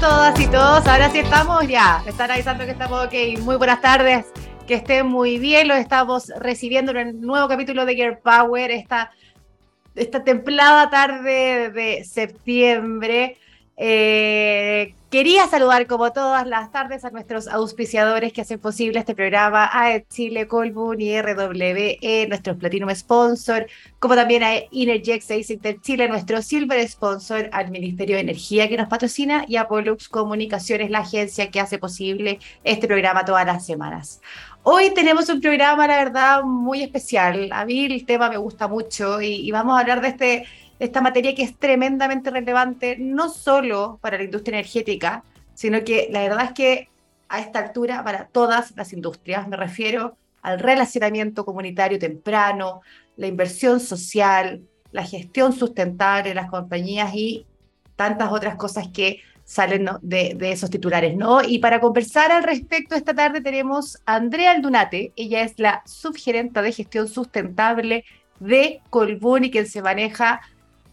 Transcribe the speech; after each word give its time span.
todas 0.00 0.38
y 0.38 0.46
todos. 0.46 0.86
Ahora 0.86 1.10
sí 1.10 1.18
estamos 1.18 1.66
ya. 1.66 2.02
Me 2.04 2.10
están 2.10 2.30
avisando 2.30 2.64
que 2.64 2.70
estamos 2.70 3.06
ok. 3.06 3.40
Muy 3.40 3.56
buenas 3.56 3.80
tardes. 3.80 4.26
Que 4.66 4.74
estén 4.74 5.06
muy 5.06 5.38
bien. 5.38 5.66
Los 5.66 5.78
estamos 5.78 6.28
recibiendo 6.38 6.92
en 6.92 6.96
el 6.98 7.20
nuevo 7.20 7.48
capítulo 7.48 7.84
de 7.84 7.96
Gear 7.96 8.20
Power. 8.20 8.70
Esta, 8.70 9.10
esta 9.96 10.22
templada 10.22 10.88
tarde 10.90 11.70
de 11.70 12.04
septiembre. 12.04 13.38
Eh, 13.80 14.96
quería 15.08 15.46
saludar 15.46 15.86
como 15.86 16.12
todas 16.12 16.44
las 16.48 16.72
tardes 16.72 17.04
a 17.04 17.10
nuestros 17.10 17.46
auspiciadores 17.46 18.32
que 18.32 18.40
hacen 18.40 18.58
posible 18.58 18.98
este 18.98 19.14
programa, 19.14 19.70
a 19.72 20.02
Chile, 20.08 20.48
Colbun 20.48 21.00
y 21.00 21.20
RWE, 21.22 22.26
nuestros 22.28 22.56
Platinum 22.56 22.92
Sponsor, 22.92 23.68
como 24.00 24.16
también 24.16 24.42
a 24.42 24.56
Energex 24.72 25.30
e 25.30 25.78
Chile, 25.80 26.08
nuestro 26.08 26.42
Silver 26.42 26.86
Sponsor, 26.88 27.48
al 27.52 27.70
Ministerio 27.70 28.16
de 28.16 28.22
Energía 28.22 28.68
que 28.68 28.76
nos 28.76 28.88
patrocina 28.88 29.44
y 29.46 29.54
a 29.54 29.68
Pollux 29.68 30.08
Comunicaciones, 30.08 30.90
la 30.90 30.98
agencia 31.00 31.48
que 31.48 31.60
hace 31.60 31.78
posible 31.78 32.40
este 32.64 32.88
programa 32.88 33.24
todas 33.24 33.46
las 33.46 33.64
semanas. 33.64 34.20
Hoy 34.64 34.92
tenemos 34.92 35.28
un 35.28 35.40
programa, 35.40 35.86
la 35.86 35.98
verdad, 35.98 36.42
muy 36.42 36.82
especial. 36.82 37.48
A 37.52 37.64
mí 37.64 37.84
el 37.84 38.04
tema 38.04 38.28
me 38.28 38.36
gusta 38.38 38.66
mucho 38.66 39.22
y 39.22 39.48
vamos 39.52 39.76
a 39.76 39.80
hablar 39.80 40.00
de 40.00 40.08
este 40.08 40.46
esta 40.78 41.00
materia 41.00 41.34
que 41.34 41.42
es 41.42 41.56
tremendamente 41.58 42.30
relevante, 42.30 42.96
no 42.98 43.28
solo 43.28 43.98
para 44.00 44.18
la 44.18 44.24
industria 44.24 44.58
energética, 44.58 45.24
sino 45.54 45.82
que 45.82 46.08
la 46.10 46.22
verdad 46.22 46.44
es 46.44 46.52
que 46.52 46.88
a 47.28 47.40
esta 47.40 47.58
altura 47.58 48.04
para 48.04 48.26
todas 48.26 48.74
las 48.76 48.92
industrias, 48.92 49.48
me 49.48 49.56
refiero 49.56 50.16
al 50.42 50.60
relacionamiento 50.60 51.44
comunitario 51.44 51.98
temprano, 51.98 52.80
la 53.16 53.26
inversión 53.26 53.80
social, 53.80 54.62
la 54.92 55.04
gestión 55.04 55.52
sustentable 55.52 56.30
de 56.30 56.34
las 56.34 56.48
compañías 56.48 57.12
y 57.14 57.44
tantas 57.96 58.30
otras 58.30 58.54
cosas 58.56 58.88
que 58.88 59.20
salen 59.44 59.88
de, 60.02 60.34
de, 60.36 60.52
esos 60.52 60.70
titulares, 60.70 61.16
¿no? 61.16 61.42
Y 61.42 61.58
para 61.58 61.80
conversar 61.80 62.30
al 62.30 62.44
respecto 62.44 62.94
esta 62.94 63.14
tarde 63.14 63.40
tenemos 63.40 63.98
a 64.06 64.16
Andrea 64.16 64.52
Aldunate, 64.52 65.12
ella 65.16 65.42
es 65.42 65.58
la 65.58 65.82
subgerenta 65.86 66.62
de 66.62 66.72
gestión 66.72 67.08
sustentable 67.08 68.04
de 68.40 68.80
Colbún 68.90 69.44
y 69.44 69.50
quien 69.50 69.66
se 69.66 69.82
maneja 69.82 70.40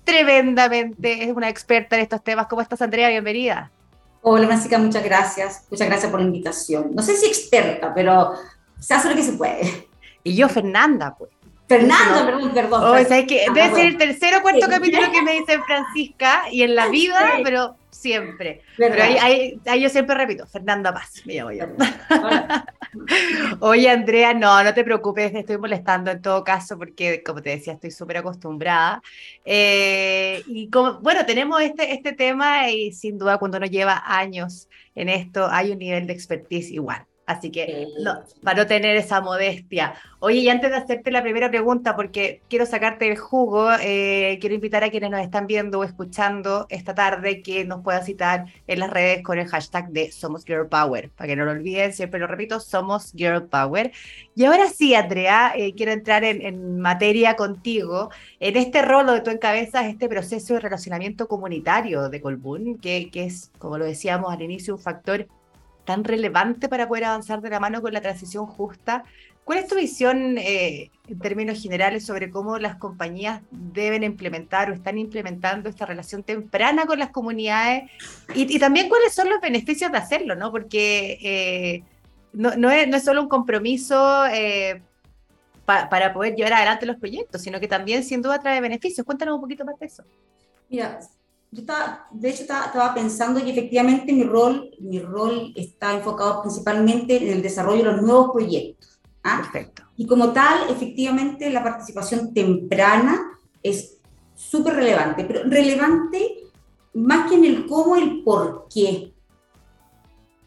tremendamente, 0.06 1.24
es 1.24 1.36
una 1.36 1.50
experta 1.50 1.96
en 1.98 2.04
estos 2.04 2.24
temas. 2.24 2.48
¿Cómo 2.48 2.62
estás, 2.62 2.82
Andrea? 2.82 3.10
Bienvenida. 3.10 3.72
Hola, 4.22 4.48
Francisca, 4.48 4.78
muchas 4.78 5.04
gracias. 5.04 5.66
Muchas 5.70 5.88
gracias 5.88 6.10
por 6.10 6.22
la 6.22 6.28
invitación. 6.28 6.92
No 6.94 7.02
sé 7.02 7.18
si 7.18 7.26
experta, 7.26 7.94
pero 7.94 8.34
se 8.80 8.94
hace 8.94 9.10
lo 9.10 9.16
que 9.16 9.24
se 9.24 9.34
puede. 9.34 9.88
Y 10.24 10.36
yo, 10.36 10.48
Fernanda, 10.50 11.16
pues. 11.18 11.32
Fernanda, 11.68 12.26
perdón, 12.26 12.52
perdón. 12.54 12.84
Oh, 12.84 13.02
o 13.02 13.06
sea, 13.06 13.26
que 13.26 13.46
debe 13.54 13.76
ser 13.76 13.86
el 13.88 13.98
tercer 13.98 14.36
o 14.36 14.42
cuarto 14.42 14.68
capítulo 14.70 15.12
que 15.12 15.22
me 15.22 15.34
dicen 15.34 15.64
Francisca 15.64 16.44
y 16.52 16.62
en 16.62 16.76
la 16.76 16.88
vida, 16.90 17.40
pero 17.44 17.76
siempre. 17.96 18.62
Pero 18.78 19.02
ahí, 19.02 19.60
yo 19.80 19.90
siempre 19.90 20.16
repito, 20.16 20.46
Fernanda 20.48 20.94
Paz, 20.94 21.24
me 21.26 21.36
llamo 21.36 21.52
yo. 21.52 21.66
Oye, 23.60 23.90
Andrea, 23.90 24.34
no, 24.34 24.64
no 24.64 24.74
te 24.74 24.84
preocupes, 24.84 25.32
te 25.32 25.40
estoy 25.40 25.58
molestando 25.58 26.12
en 26.12 26.22
todo 26.22 26.44
caso 26.44 26.78
porque, 26.78 27.24
como 27.24 27.42
te 27.42 27.52
decía, 27.52 27.74
estoy 27.74 27.92
súper 27.92 28.18
acostumbrada. 28.18 29.02
Eh, 29.44 30.44
y 30.48 30.70
como, 30.70 31.00
bueno, 31.00 31.26
tenemos 31.26 31.62
este, 31.62 31.94
este 31.94 32.14
tema 32.14 32.70
y 32.70 32.92
sin 32.92 33.18
duda 33.18 33.38
cuando 33.38 33.58
uno 33.58 33.68
lleva 33.68 34.04
años 34.06 34.70
en 34.94 35.10
esto 35.10 35.48
hay 35.50 35.72
un 35.72 35.80
nivel 35.80 36.08
de 36.08 36.14
expertise 36.14 36.72
igual. 36.72 37.06
Así 37.26 37.52
que, 37.52 37.88
no, 38.00 38.24
para 38.44 38.62
no 38.62 38.68
tener 38.68 38.96
esa 38.96 39.20
modestia. 39.20 39.96
Oye, 40.20 40.40
y 40.40 40.50
antes 40.50 40.70
de 40.70 40.78
hacerte 40.78 41.10
la 41.10 41.24
primera 41.24 41.50
pregunta, 41.50 41.96
porque 41.96 42.42
quiero 42.50 42.66
sacarte 42.66 43.10
el 43.10 43.18
jugo, 43.18 43.70
eh, 43.82 44.38
quiero 44.40 44.54
invitar 44.54 44.84
a 44.84 44.90
quienes 44.90 45.10
nos 45.10 45.22
están 45.22 45.48
viendo 45.48 45.80
o 45.80 45.84
escuchando 45.84 46.68
esta 46.70 46.94
tarde 46.94 47.42
que 47.42 47.66
nos 47.66 47.82
puedan 47.82 48.04
citar 48.06 48.46
en 48.68 48.80
las 48.80 48.92
redes 48.92 49.24
con 49.24 49.40
el 49.40 49.48
hashtag 49.48 49.90
de 49.90 50.12
Somos 50.12 50.46
Girl 50.46 50.68
Power. 50.68 51.10
Para 51.12 51.28
que 51.28 51.36
no 51.36 51.46
lo 51.46 51.52
olviden, 51.52 51.94
siempre 51.94 52.20
lo 52.20 52.28
repito, 52.28 52.60
Somos 52.60 53.12
Girl 53.14 53.48
Power. 53.48 53.92
Y 54.36 54.46
ahora 54.46 54.68
sí, 54.70 54.94
Andrea, 54.94 55.54
eh, 55.56 55.74
quiero 55.76 55.92
entrar 55.94 56.24
en, 56.24 56.42
en, 56.44 56.80
materia 56.80 57.36
contigo, 57.36 58.12
en 58.40 58.58
este 58.58 58.82
rol 58.84 59.06
donde 59.08 59.22
tú 59.22 59.32
encabezas 59.32 59.86
este 59.86 60.08
proceso 60.08 60.54
de 60.54 60.60
relacionamiento 60.60 61.28
comunitario 61.28 62.10
de 62.10 62.22
Colbún, 62.22 62.78
que, 62.78 63.10
que 63.12 63.26
es, 63.26 63.52
como 63.58 63.78
lo 63.78 63.86
decíamos 63.86 64.32
al 64.32 64.42
inicio, 64.42 64.76
un 64.76 64.80
factor 64.80 65.28
tan 65.86 66.04
relevante 66.04 66.68
para 66.68 66.88
poder 66.88 67.06
avanzar 67.06 67.42
de 67.42 67.50
la 67.50 67.60
mano 67.60 67.82
con 67.82 67.94
la 67.94 68.02
transición 68.02 68.46
justa. 68.46 69.04
¿Cuál 69.44 69.60
es 69.60 69.68
tu 69.68 69.76
visión 69.76 70.38
eh, 70.40 70.90
en 71.08 71.20
términos 71.20 71.62
generales 71.62 72.04
sobre 72.04 72.32
cómo 72.32 72.58
las 72.58 72.78
compañías 72.78 73.42
deben 73.52 74.04
implementar 74.04 74.72
o 74.72 74.74
están 74.74 74.98
implementando 74.98 75.70
esta 75.70 75.86
relación 75.86 76.24
temprana 76.24 76.88
con 76.88 76.98
las 76.98 77.12
comunidades? 77.12 77.92
Y, 78.34 78.58
también 78.58 78.90
cuáles 78.90 79.14
son 79.14 79.30
los 79.30 79.40
beneficios 79.40 79.92
de 79.92 80.00
hacerlo, 80.00 80.36
¿no? 80.36 80.52
Porque 80.52 81.20
eh, 81.22 81.84
no, 82.34 82.56
no, 82.56 82.72
es, 82.72 82.88
no, 82.88 82.98
es, 82.98 83.06
solo 83.06 83.22
un 83.22 83.30
compromiso 83.30 84.26
eh, 84.26 84.82
para 85.66 86.14
poder 86.14 86.36
llevar 86.36 86.54
adelante 86.54 86.88
los 86.88 86.98
proyectos, 86.98 87.42
sino 87.42 87.60
que 87.60 87.68
también 87.68 88.04
sin 88.04 88.24
duda 88.24 88.40
trae 88.40 88.60
beneficios. 88.62 89.06
Cuéntanos 89.06 89.36
un 89.36 89.42
poquito 89.42 89.64
más 89.64 89.78
de 89.80 89.86
eso. 89.86 90.04
Mira, 90.70 91.00
yo 91.52 91.62
estaba, 91.62 92.08
de 92.12 92.30
hecho 92.30 92.42
estaba, 92.42 92.94
pensando 92.94 93.44
que 93.44 93.52
efectivamente 93.52 94.12
mi 94.12 94.24
rol, 94.24 94.72
mi 94.80 95.00
rol 95.00 95.54
está 95.56 95.94
enfocado 95.94 96.42
principalmente 96.42 97.18
en 97.18 97.34
el 97.34 97.42
desarrollo 97.42 97.84
de 97.84 97.92
los 97.92 98.02
nuevos 98.02 98.32
proyectos. 98.34 99.00
¿ah? 99.24 99.42
Perfecto. 99.42 99.84
Y 99.96 100.06
como 100.06 100.34
tal, 100.34 100.70
efectivamente 100.70 101.50
la 101.50 101.64
participación 101.64 102.34
temprana 102.34 103.40
es 103.64 103.98
súper 104.34 104.76
relevante, 104.76 105.24
pero 105.24 105.44
relevante 105.44 106.46
más 106.94 107.30
que 107.30 107.36
en 107.36 107.46
el 107.46 107.68
cómo, 107.68 107.96
el 107.96 108.24
por 108.24 108.68
qué. 108.74 109.14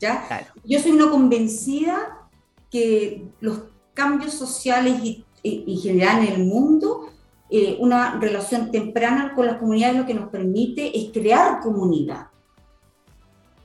¿Ya? 0.00 0.52
Yo 0.64 0.78
soy 0.78 0.92
una 0.92 1.10
convencida 1.10 2.28
que 2.70 3.26
los 3.40 3.62
cambios 3.94 4.34
sociales 4.34 5.00
y, 5.02 5.24
en 5.42 5.78
general 5.78 6.24
en 6.24 6.34
el 6.34 6.44
mundo 6.46 7.08
eh, 7.50 7.76
una 7.80 8.18
relación 8.20 8.70
temprana 8.70 9.32
con 9.34 9.46
las 9.46 9.56
comunidades 9.56 9.96
lo 9.96 10.06
que 10.06 10.14
nos 10.14 10.28
permite 10.28 10.96
es 10.98 11.10
crear 11.12 11.60
comunidad. 11.60 12.26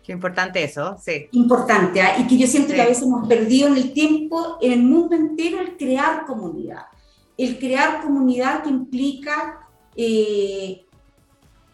Qué 0.03 0.11
importante 0.11 0.63
eso, 0.63 0.97
sí. 1.01 1.27
Importante, 1.31 2.01
¿ah? 2.01 2.17
y 2.19 2.27
que 2.27 2.37
yo 2.37 2.45
siento 2.45 2.73
que 2.73 2.81
a 2.81 2.87
veces 2.87 3.03
hemos 3.03 3.27
perdido 3.27 3.69
en 3.69 3.77
el 3.77 3.93
tiempo, 3.93 4.57
en 4.61 4.73
el 4.73 4.83
mundo 4.83 5.15
entero, 5.15 5.59
el 5.59 5.77
crear 5.77 6.25
comunidad. 6.25 6.83
El 7.37 7.57
crear 7.57 8.01
comunidad 8.01 8.63
que 8.63 8.69
implica 8.69 9.59
eh, 9.95 10.85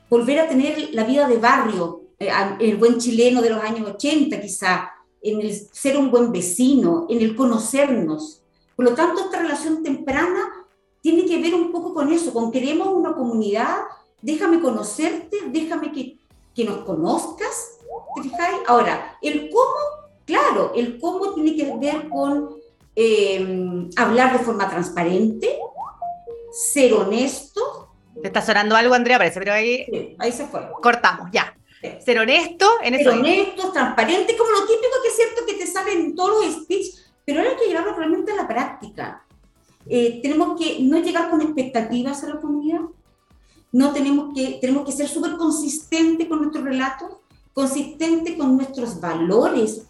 volver 0.09 0.39
a 0.39 0.47
tener 0.47 0.89
la 0.93 1.03
vida 1.03 1.27
de 1.27 1.37
barrio, 1.37 2.03
eh, 2.19 2.29
el 2.59 2.77
buen 2.77 2.99
chileno 2.99 3.41
de 3.41 3.49
los 3.49 3.63
años 3.63 3.89
80 3.89 4.39
quizá, 4.39 4.91
en 5.21 5.41
el 5.41 5.53
ser 5.53 5.97
un 5.97 6.11
buen 6.11 6.31
vecino, 6.31 7.07
en 7.09 7.21
el 7.21 7.35
conocernos. 7.35 8.43
Por 8.75 8.85
lo 8.85 8.93
tanto, 8.93 9.21
esta 9.21 9.39
relación 9.39 9.83
temprana 9.83 10.58
tiene 11.01 11.25
que 11.25 11.41
ver 11.41 11.55
un 11.55 11.71
poco 11.71 11.93
con 11.93 12.11
eso, 12.11 12.33
con 12.33 12.51
queremos 12.51 12.89
una 12.89 13.13
comunidad, 13.13 13.77
déjame 14.21 14.59
conocerte, 14.59 15.37
déjame 15.47 15.91
que, 15.91 16.17
que 16.53 16.65
nos 16.65 16.79
conozcas, 16.79 17.77
¿te 18.15 18.23
fijáis? 18.23 18.57
Ahora, 18.67 19.17
el 19.21 19.49
cómo, 19.49 20.09
claro, 20.25 20.73
el 20.75 20.99
cómo 20.99 21.33
tiene 21.33 21.55
que 21.55 21.73
ver 21.77 22.09
con 22.09 22.57
eh, 22.95 23.87
hablar 23.95 24.37
de 24.37 24.43
forma 24.43 24.69
transparente, 24.69 25.57
ser 26.51 26.93
honesto. 26.93 27.93
Te 28.21 28.27
está 28.27 28.41
sonando 28.41 28.75
algo, 28.75 28.93
Andrea, 28.93 29.17
parece, 29.17 29.39
pero 29.39 29.53
ahí, 29.53 29.85
sí, 29.89 30.15
ahí 30.19 30.31
se 30.31 30.45
fue. 30.47 30.67
Cortamos, 30.81 31.29
ya. 31.31 31.55
Ser 32.03 32.19
honesto 32.19 32.69
en 32.83 32.97
Ser 32.97 33.07
honesto, 33.07 33.71
transparente, 33.71 34.35
como 34.35 34.51
lo 34.51 34.65
típico 34.65 34.95
que 35.01 35.07
es 35.07 35.15
cierto 35.15 35.45
que 35.45 35.53
te 35.53 35.65
sale 35.65 35.93
en 35.93 36.13
todos 36.13 36.45
los 36.45 36.63
speech, 36.63 36.87
pero 37.23 37.39
ahora 37.39 37.51
hay 37.51 37.57
que 37.57 37.67
llevarlo 37.67 37.93
realmente 37.93 38.33
a 38.33 38.35
la 38.35 38.47
práctica. 38.49 39.25
Eh, 39.85 40.19
tenemos 40.21 40.59
que 40.59 40.79
no 40.81 40.99
llegar 40.99 41.29
con 41.29 41.41
expectativas 41.41 42.23
a 42.23 42.29
la 42.29 42.41
comunidad, 42.41 42.81
no 43.71 43.93
tenemos 43.93 44.33
que, 44.33 44.57
tenemos 44.59 44.85
que 44.85 44.91
ser 44.91 45.07
súper 45.07 45.37
consistentes 45.37 46.27
con 46.27 46.39
nuestros 46.39 46.63
relatos, 46.63 47.17
consistentes 47.53 48.35
con 48.35 48.55
nuestros 48.55 48.99
valores, 48.99 49.83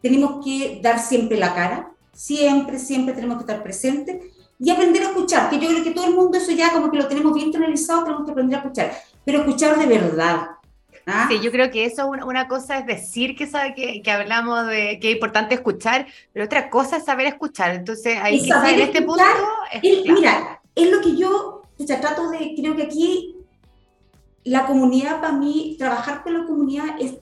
tenemos 0.00 0.44
que 0.44 0.80
dar 0.82 0.98
siempre 0.98 1.38
la 1.38 1.54
cara, 1.54 1.92
siempre, 2.12 2.78
siempre 2.78 3.14
tenemos 3.14 3.36
que 3.36 3.42
estar 3.42 3.62
presentes 3.62 4.32
y 4.58 4.70
aprender 4.70 5.02
a 5.02 5.08
escuchar, 5.08 5.50
que 5.50 5.58
yo 5.58 5.68
creo 5.68 5.84
que 5.84 5.90
todo 5.92 6.06
el 6.06 6.14
mundo 6.14 6.38
eso 6.38 6.52
ya 6.52 6.72
como 6.72 6.90
que 6.90 6.98
lo 6.98 7.08
tenemos 7.08 7.34
bien 7.34 7.54
analizado, 7.54 8.04
tenemos 8.04 8.24
que 8.24 8.32
aprender 8.32 8.58
a 8.58 8.62
escuchar, 8.62 8.92
pero 9.24 9.40
escuchar 9.40 9.78
de 9.78 9.86
verdad, 9.86 10.46
¿Ah? 11.06 11.26
Sí, 11.28 11.40
yo 11.40 11.50
creo 11.50 11.70
que 11.70 11.84
eso, 11.84 12.06
una, 12.06 12.24
una 12.24 12.48
cosa 12.48 12.78
es 12.78 12.86
decir 12.86 13.34
que, 13.36 13.46
sabe, 13.46 13.74
que, 13.74 14.02
que, 14.02 14.10
hablamos 14.10 14.66
de 14.66 14.98
que 15.00 15.10
es 15.10 15.14
importante 15.14 15.54
escuchar, 15.54 16.06
pero 16.32 16.44
otra 16.44 16.70
cosa 16.70 16.98
es 16.98 17.04
saber 17.04 17.26
escuchar. 17.26 17.74
Entonces, 17.74 18.18
ahí 18.22 18.40
quizás 18.40 18.68
en 18.68 18.80
este 18.80 19.02
punto... 19.02 19.24
Es, 19.72 19.82
mira, 19.82 20.60
es 20.74 20.90
lo 20.90 21.00
que 21.00 21.16
yo 21.16 21.62
o 21.82 21.86
sea, 21.86 22.00
trato 22.00 22.30
de, 22.30 22.54
creo 22.56 22.76
que 22.76 22.84
aquí 22.84 23.36
la 24.44 24.66
comunidad 24.66 25.20
para 25.20 25.32
mí, 25.32 25.76
trabajar 25.78 26.22
con 26.22 26.34
la 26.34 26.46
comunidad 26.46 27.00
es, 27.00 27.18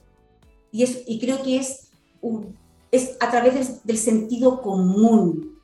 y, 0.71 0.83
es, 0.83 1.03
y 1.07 1.19
creo 1.19 1.41
que 1.43 1.57
es, 1.57 1.91
un, 2.21 2.57
es 2.91 3.17
a 3.19 3.29
través 3.29 3.53
del, 3.53 3.79
del, 3.83 3.97
sentido 3.97 4.61
común. 4.61 5.59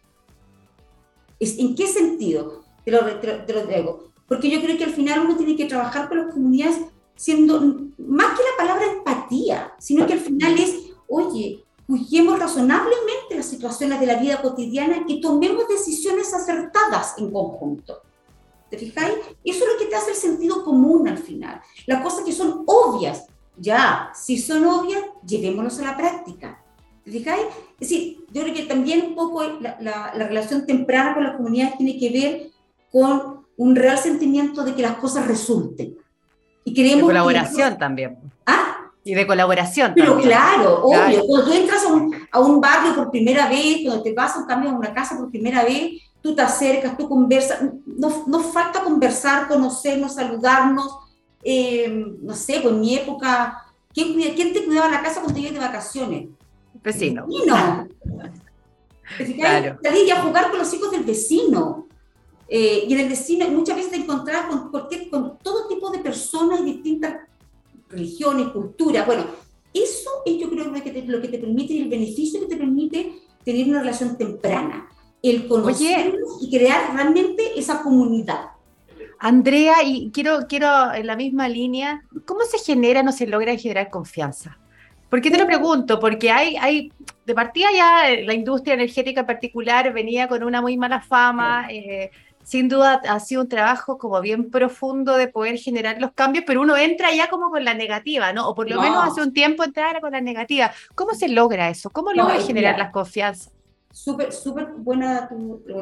Es, 1.39 1.57
¿En 1.59 1.75
qué 1.75 1.87
sentido? 1.87 2.63
Te 2.85 2.91
lo, 2.91 3.05
te, 3.19 3.27
te 3.27 3.53
lo 3.53 3.65
digo. 3.65 4.11
Porque 4.27 4.49
yo 4.49 4.61
creo 4.61 4.77
que 4.77 4.83
al 4.83 4.93
final 4.93 5.21
uno 5.21 5.37
tiene 5.37 5.55
que 5.55 5.65
trabajar 5.65 6.09
con 6.09 6.17
las 6.17 6.33
comunidades 6.33 6.79
siendo 7.17 7.59
más 7.59 8.37
que 8.37 8.43
la 8.43 8.57
palabra 8.57 8.85
empatía, 8.85 9.73
sino 9.79 10.07
que 10.07 10.13
al 10.13 10.19
final 10.19 10.57
es, 10.57 10.91
oye, 11.09 11.65
juzguemos 11.85 12.39
razonablemente 12.39 13.35
las 13.35 13.47
situaciones 13.47 13.99
de 13.99 14.05
la 14.05 14.15
vida 14.15 14.41
cotidiana 14.41 15.03
y 15.07 15.19
tomemos 15.19 15.67
decisiones 15.67 16.33
acertadas 16.33 17.15
en 17.17 17.31
conjunto. 17.31 18.01
¿Te 18.69 18.77
fijáis? 18.77 19.15
Eso 19.43 19.63
es 19.65 19.73
lo 19.73 19.79
que 19.79 19.85
te 19.85 19.95
hace 19.95 20.11
el 20.11 20.17
sentido 20.17 20.63
común 20.63 21.07
al 21.07 21.17
final. 21.17 21.61
Las 21.85 22.03
cosas 22.03 22.23
que 22.25 22.33
son 22.33 22.63
obvias, 22.65 23.25
ya, 23.57 24.11
si 24.13 24.37
son 24.37 24.65
obvias, 24.65 25.01
llevémonos 25.25 25.79
a 25.79 25.83
la 25.83 25.97
práctica. 25.97 26.61
¿Te 27.03 27.11
fijáis? 27.11 27.43
Es 27.79 27.89
decir, 27.89 28.25
yo 28.33 28.43
creo 28.43 28.53
que 28.53 28.63
también 28.63 29.07
un 29.07 29.15
poco 29.15 29.41
la, 29.43 29.77
la, 29.79 30.27
relación 30.27 30.65
temprana 30.65 31.13
con 31.13 31.23
las 31.23 31.37
comunidades 31.37 31.77
tiene 31.77 31.97
que 31.97 32.09
ver 32.09 32.51
con 32.91 33.45
un 33.55 33.75
real 33.75 33.97
sentimiento 33.97 34.63
de 34.65 34.75
que 34.75 34.81
las 34.81 34.97
cosas 34.97 35.25
resulten. 35.25 35.97
Y 36.67 36.73
creemos 36.73 37.07
de 37.07 37.13
colaboración 37.13 37.77
también. 37.77 38.17
¿Ah? 38.45 38.91
Y 39.05 39.13
de 39.13 39.25
colaboración 39.25 39.93
Pero 39.95 40.17
claro, 40.17 40.83
obvio. 40.83 41.25
Cuando 41.25 41.45
tú 41.45 41.53
entras 41.53 41.85
a 41.85 41.93
un, 41.93 42.27
a 42.29 42.39
un, 42.41 42.59
barrio 42.59 42.93
por 42.93 43.09
primera 43.09 43.47
vez, 43.47 43.83
cuando 43.85 44.03
te 44.03 44.11
vas 44.11 44.35
a 44.35 44.39
un 44.39 44.47
cambio 44.47 44.71
a 44.71 44.73
una 44.73 44.93
casa 44.93 45.17
por 45.17 45.29
primera 45.29 45.63
vez, 45.63 45.93
tú 46.21 46.35
te 46.35 46.41
acercas, 46.41 46.97
tú 46.97 47.07
conversas. 47.07 47.59
Nos, 47.85 48.27
nos 48.27 48.47
falta 48.47 48.83
conversar, 48.83 49.47
conocernos, 49.47 50.15
saludarnos. 50.15 50.93
Eh, 51.41 52.05
no 52.21 52.33
sé, 52.33 52.59
pues 52.61 52.73
en 52.73 52.81
mi 52.81 52.95
época, 52.95 53.63
¿quién, 53.93 54.13
¿quién 54.35 54.51
te 54.51 54.65
cuidaba 54.65 54.91
la 54.91 55.01
casa 55.01 55.21
cuando 55.21 55.39
ibas 55.39 55.53
de 55.53 55.59
vacaciones? 55.59 56.27
Vecino. 56.83 57.25
Vecino. 57.27 57.87
Claro. 59.37 59.79
Salí 59.81 60.11
a 60.11 60.21
jugar 60.21 60.49
con 60.49 60.59
los 60.59 60.73
hijos 60.73 60.91
del 60.91 61.05
vecino. 61.05 61.87
Eh, 62.49 62.85
y 62.87 62.93
en 62.93 62.99
el 62.99 63.09
vecino 63.09 63.47
muchas 63.49 63.75
veces 63.75 63.91
te 63.91 63.97
encontrabas 63.97 64.47
con, 64.47 64.71
con 65.09 65.37
todo 65.39 65.67
tipo 65.67 65.89
de 65.89 65.99
personas 65.99 66.59
de 66.59 66.65
distintas 66.65 67.15
religiones, 67.89 68.47
culturas. 68.49 69.05
Bueno, 69.05 69.25
eso 69.73 70.09
es 70.25 70.37
yo 70.37 70.49
creo 70.49 70.65
lo 70.65 70.83
que 70.83 70.91
te, 70.91 71.03
lo 71.03 71.21
que 71.21 71.27
te 71.27 71.39
permite 71.39 71.73
y 71.73 71.81
el 71.83 71.89
beneficio 71.89 72.39
que 72.41 72.47
te 72.47 72.57
permite 72.57 73.13
tener 73.43 73.67
una 73.67 73.79
relación 73.79 74.17
temprana. 74.17 74.89
El 75.21 75.47
conocernos 75.47 76.37
y 76.41 76.49
crear 76.49 76.93
realmente 76.93 77.59
esa 77.59 77.81
comunidad. 77.81 78.51
Andrea, 79.19 79.83
y 79.83 80.11
quiero, 80.11 80.41
quiero 80.47 80.93
en 80.93 81.07
la 81.07 81.15
misma 81.15 81.49
línea, 81.49 82.03
¿cómo 82.25 82.41
se 82.41 82.59
genera, 82.59 83.01
no 83.01 83.11
se 83.11 83.25
logra 83.25 83.57
generar 83.57 83.89
confianza? 83.89 84.57
¿Por 85.09 85.21
qué 85.21 85.31
te 85.31 85.37
lo 85.37 85.47
pregunto? 85.47 85.99
Porque 85.99 86.29
hay, 86.29 86.55
hay, 86.57 86.91
de 87.25 87.33
partida 87.33 87.69
ya 87.73 88.23
la 88.25 88.33
industria 88.33 88.75
energética 88.75 89.21
en 89.21 89.25
particular 89.25 89.91
venía 89.93 90.27
con 90.27 90.43
una 90.43 90.61
muy 90.61 90.77
mala 90.77 91.01
fama, 91.01 91.67
eh, 91.69 92.11
sin 92.47 92.69
duda 92.69 93.01
ha 93.09 93.19
sido 93.19 93.41
un 93.41 93.49
trabajo 93.49 93.97
como 93.97 94.21
bien 94.21 94.49
profundo 94.49 95.17
de 95.17 95.27
poder 95.27 95.57
generar 95.57 95.99
los 95.99 96.13
cambios, 96.13 96.45
pero 96.47 96.61
uno 96.61 96.77
entra 96.77 97.13
ya 97.13 97.29
como 97.29 97.49
con 97.49 97.65
la 97.65 97.73
negativa, 97.73 98.31
¿no? 98.31 98.47
O 98.47 98.55
por 98.55 98.69
lo 98.69 98.81
menos 98.81 99.03
hace 99.03 99.21
un 99.21 99.33
tiempo 99.33 99.65
entrar 99.65 99.99
con 99.99 100.13
la 100.13 100.21
negativa. 100.21 100.71
¿Cómo 100.95 101.13
se 101.13 101.27
logra 101.27 101.69
eso? 101.69 101.89
¿Cómo 101.89 102.13
logra 102.13 102.39
generar 102.39 102.79
las 102.79 102.91
confianzas? 102.91 103.51
Súper, 103.91 104.31
súper 104.31 104.67
buena. 104.77 105.29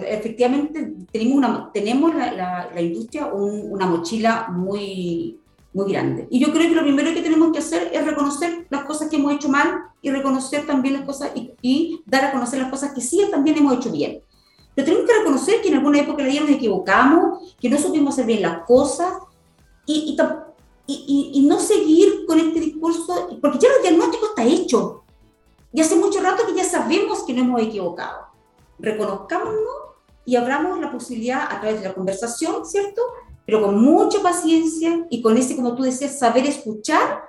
Efectivamente, 0.07 0.91
tenemos, 1.11 1.37
una, 1.37 1.69
tenemos 1.71 2.15
la, 2.15 2.71
la, 2.73 2.81
industria 2.81 3.27
una 3.27 3.85
mochila 3.85 4.47
muy, 4.49 5.37
muy 5.71 5.91
grande. 5.91 6.27
Y 6.31 6.39
yo 6.39 6.51
creo 6.51 6.67
que 6.67 6.73
lo 6.73 6.81
primero 6.81 7.13
que 7.13 7.21
tenemos 7.21 7.51
que 7.51 7.59
hacer 7.59 7.91
es 7.93 8.03
reconocer 8.03 8.65
las 8.71 8.85
cosas 8.85 9.07
que 9.09 9.17
hemos 9.17 9.33
hecho 9.33 9.49
mal 9.49 9.83
y 10.01 10.09
reconocer 10.09 10.65
también 10.65 10.95
las 10.95 11.03
cosas 11.03 11.29
y, 11.35 11.51
y 11.61 12.01
dar 12.07 12.25
a 12.25 12.31
conocer 12.31 12.59
las 12.59 12.71
cosas 12.71 12.91
que 12.91 13.01
sí 13.01 13.21
también 13.29 13.55
hemos 13.55 13.75
hecho 13.75 13.91
bien. 13.91 14.21
Pero 14.75 14.85
tenemos 14.85 15.09
que 15.09 15.17
reconocer 15.17 15.61
que 15.61 15.69
en 15.69 15.75
alguna 15.75 15.99
época 15.99 16.17
de 16.17 16.23
la 16.23 16.29
vida 16.29 16.41
nos 16.41 16.51
equivocamos, 16.51 17.55
que 17.59 17.69
no 17.69 17.77
supimos 17.77 18.13
hacer 18.13 18.25
bien 18.25 18.41
las 18.41 18.65
cosas 18.65 19.13
y, 19.85 20.17
y, 20.87 21.31
y, 21.33 21.47
no 21.47 21.59
seguir 21.59 22.25
con 22.27 22.39
este 22.39 22.59
discurso, 22.59 23.29
porque 23.41 23.59
ya 23.59 23.69
el 23.75 23.81
diagnóstico 23.81 24.27
está 24.27 24.43
hecho. 24.43 25.03
Y 25.71 25.81
hace 25.81 25.95
mucho 25.95 26.21
rato 26.21 26.45
que 26.45 26.55
ya 26.55 26.63
sabemos 26.63 27.23
que 27.23 27.33
no 27.33 27.43
hemos 27.43 27.61
equivocado. 27.61 28.27
Reconozcámonos 28.79 29.59
y 30.25 30.35
abramos 30.35 30.79
la 30.79 30.91
posibilidad 30.91 31.43
a 31.43 31.61
través 31.61 31.81
de 31.81 31.87
la 31.87 31.93
conversación, 31.93 32.65
¿cierto? 32.65 33.01
Pero 33.45 33.61
con 33.61 33.81
mucha 33.81 34.21
paciencia 34.21 35.05
y 35.09 35.21
con 35.21 35.37
ese, 35.37 35.55
como 35.55 35.75
tú 35.75 35.83
decías, 35.83 36.17
saber 36.17 36.45
escuchar, 36.45 37.23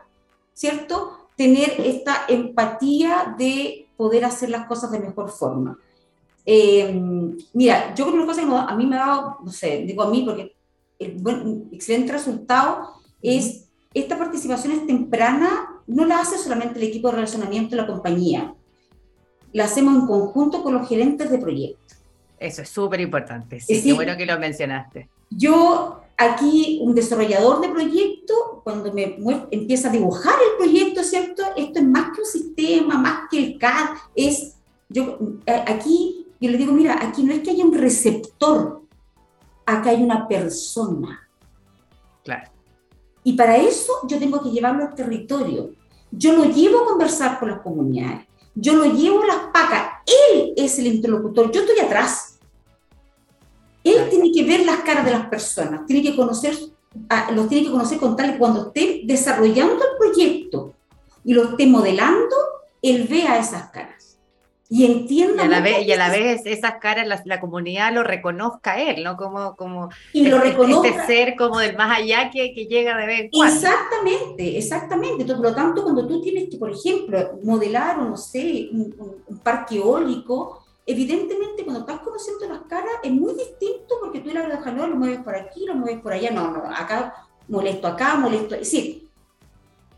¿cierto? 0.54 1.28
Tener 1.36 1.80
esta 1.80 2.24
empatía 2.28 3.34
de 3.38 3.88
poder 3.96 4.24
hacer 4.24 4.50
las 4.50 4.66
cosas 4.66 4.90
de 4.90 5.00
mejor 5.00 5.30
forma. 5.30 5.78
Eh, 6.48 7.34
mira, 7.52 7.92
yo 7.96 8.04
creo 8.04 8.12
que 8.12 8.22
una 8.22 8.26
cosa 8.26 8.42
que 8.42 8.72
a 8.72 8.76
mí 8.76 8.86
me 8.86 8.96
ha 8.96 9.06
dado, 9.06 9.38
no 9.44 9.50
sé, 9.50 9.82
digo 9.84 10.02
a 10.04 10.10
mí 10.10 10.22
porque 10.24 10.54
el 11.00 11.16
buen, 11.18 11.68
excelente 11.72 12.12
resultado 12.12 12.92
es 13.20 13.64
esta 13.92 14.16
participación 14.16 14.74
es 14.74 14.86
temprana, 14.86 15.82
no 15.88 16.04
la 16.04 16.20
hace 16.20 16.38
solamente 16.38 16.78
el 16.78 16.84
equipo 16.84 17.08
de 17.08 17.16
relacionamiento 17.16 17.70
de 17.70 17.82
la 17.82 17.88
compañía, 17.88 18.54
la 19.52 19.64
hacemos 19.64 19.94
en 19.96 20.06
conjunto 20.06 20.62
con 20.62 20.74
los 20.74 20.88
gerentes 20.88 21.30
de 21.30 21.38
proyecto. 21.38 21.94
Eso 22.38 22.62
es 22.62 22.68
súper 22.68 23.00
importante, 23.00 23.58
sí, 23.58 23.82
qué 23.82 23.92
bueno 23.94 24.16
que 24.16 24.26
lo 24.26 24.38
mencionaste. 24.38 25.08
Yo 25.30 26.02
aquí, 26.16 26.78
un 26.82 26.94
desarrollador 26.94 27.60
de 27.60 27.70
proyecto, 27.70 28.60
cuando 28.62 28.92
me 28.92 29.18
empieza 29.50 29.88
a 29.88 29.92
dibujar 29.92 30.34
el 30.34 30.64
proyecto, 30.64 31.02
¿cierto? 31.02 31.42
Esto 31.56 31.80
es 31.80 31.86
más 31.86 32.14
que 32.14 32.20
un 32.20 32.26
sistema, 32.26 32.98
más 32.98 33.22
que 33.30 33.38
el 33.38 33.58
CAD, 33.58 33.96
es, 34.14 34.56
yo 34.88 35.18
aquí 35.66 36.25
yo 36.40 36.50
le 36.50 36.58
digo, 36.58 36.72
mira, 36.72 36.98
aquí 37.00 37.22
no 37.22 37.32
es 37.32 37.40
que 37.40 37.50
haya 37.50 37.64
un 37.64 37.74
receptor, 37.74 38.82
acá 39.64 39.90
hay 39.90 40.02
una 40.02 40.28
persona. 40.28 41.28
Claro. 42.24 42.50
Y 43.24 43.32
para 43.32 43.56
eso 43.56 43.92
yo 44.08 44.18
tengo 44.18 44.42
que 44.42 44.50
llevarlo 44.50 44.84
al 44.84 44.94
territorio. 44.94 45.72
Yo 46.10 46.34
lo 46.34 46.44
llevo 46.44 46.82
a 46.82 46.86
conversar 46.86 47.38
con 47.38 47.50
las 47.50 47.60
comunidades. 47.60 48.26
Yo 48.54 48.74
lo 48.74 48.84
llevo 48.84 49.22
a 49.22 49.26
las 49.26 49.36
pacas. 49.52 50.02
Él 50.06 50.52
es 50.56 50.78
el 50.78 50.86
interlocutor. 50.86 51.50
Yo 51.50 51.62
estoy 51.62 51.78
atrás. 51.80 52.38
Él 53.82 54.08
tiene 54.10 54.30
que 54.32 54.44
ver 54.44 54.64
las 54.64 54.78
caras 54.78 55.04
de 55.04 55.12
las 55.12 55.26
personas. 55.26 55.86
Tiene 55.86 56.02
que 56.02 56.16
conocer, 56.16 56.56
los 57.34 57.48
tiene 57.48 57.66
que 57.66 57.72
conocer 57.72 57.98
con 57.98 58.16
tal 58.16 58.38
cuando 58.38 58.68
esté 58.68 59.02
desarrollando 59.04 59.74
el 59.74 59.96
proyecto 59.98 60.74
y 61.24 61.34
lo 61.34 61.50
esté 61.50 61.66
modelando, 61.66 62.36
él 62.82 63.06
vea 63.08 63.38
esas 63.38 63.70
caras 63.70 63.95
y 64.68 64.84
entienda. 64.84 65.44
Y 65.44 65.46
a 65.46 65.48
la 65.48 65.60
vez, 65.60 65.86
y 65.86 65.92
a 65.92 65.96
la 65.96 66.10
vez 66.10 66.42
esas 66.44 66.74
caras, 66.80 67.06
la, 67.06 67.22
la, 67.24 67.40
comunidad 67.40 67.92
lo 67.92 68.02
reconozca 68.02 68.72
a 68.72 68.82
él, 68.82 69.04
¿no? 69.04 69.16
Como, 69.16 69.54
como 69.56 69.90
y 70.12 70.26
lo 70.26 70.42
este, 70.42 70.90
este 70.90 71.06
ser 71.06 71.36
como 71.36 71.58
del 71.58 71.76
más 71.76 71.98
allá 71.98 72.30
que, 72.30 72.52
que 72.52 72.66
llega 72.66 72.96
de 72.96 73.06
vez 73.06 73.30
Exactamente, 73.32 74.58
exactamente. 74.58 75.22
Entonces, 75.22 75.36
por 75.36 75.50
lo 75.50 75.54
tanto, 75.54 75.82
cuando 75.82 76.06
tú 76.06 76.20
tienes 76.20 76.48
que, 76.50 76.56
por 76.56 76.70
ejemplo, 76.70 77.38
modelar, 77.42 77.98
o 78.00 78.04
no 78.04 78.16
sé, 78.16 78.68
un, 78.72 79.22
un, 79.26 79.38
parque 79.38 79.76
eólico, 79.76 80.64
evidentemente 80.84 81.64
cuando 81.64 81.80
estás 81.80 82.00
conociendo 82.00 82.48
las 82.48 82.62
caras 82.62 82.92
es 83.02 83.12
muy 83.12 83.34
distinto 83.34 83.96
porque 84.00 84.20
tú 84.20 84.30
la 84.30 84.42
de 84.42 84.88
lo 84.88 84.96
mueves 84.96 85.20
por 85.20 85.34
aquí, 85.34 85.64
lo 85.66 85.74
mueves 85.74 86.00
por 86.00 86.12
allá, 86.12 86.30
no, 86.30 86.50
no, 86.50 86.64
acá 86.64 87.26
molesto 87.48 87.86
acá, 87.86 88.16
molesto, 88.16 88.54
es 88.54 88.60
decir, 88.60 89.08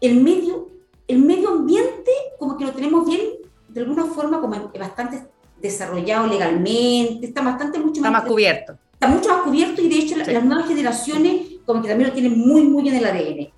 el 0.01 0.21
medio, 0.21 0.69
el 1.07 1.19
medio 1.19 1.51
ambiente 1.51 2.11
como 2.39 2.57
que 2.57 2.65
lo 2.65 2.73
tenemos 2.73 3.07
bien 3.07 3.23
de 3.69 3.81
alguna 3.81 4.07
forma 4.07 4.41
como 4.41 4.71
bastante 4.79 5.27
desarrollado 5.61 6.27
legalmente, 6.27 7.27
está 7.27 7.43
bastante 7.43 7.79
mucho 7.79 8.01
más... 8.01 8.25
cubierto. 8.25 8.79
Está 8.93 9.09
mucho 9.09 9.29
más 9.29 9.43
cubierto 9.43 9.81
y 9.81 9.89
de 9.89 9.97
hecho 9.97 10.17
las 10.17 10.45
nuevas 10.45 10.67
generaciones 10.67 11.43
como 11.65 11.83
que 11.83 11.89
también 11.89 12.09
lo 12.09 12.15
tienen 12.15 12.39
muy, 12.39 12.63
muy 12.63 12.89
en 12.89 12.97
el 12.97 13.05
ADN. 13.05 13.53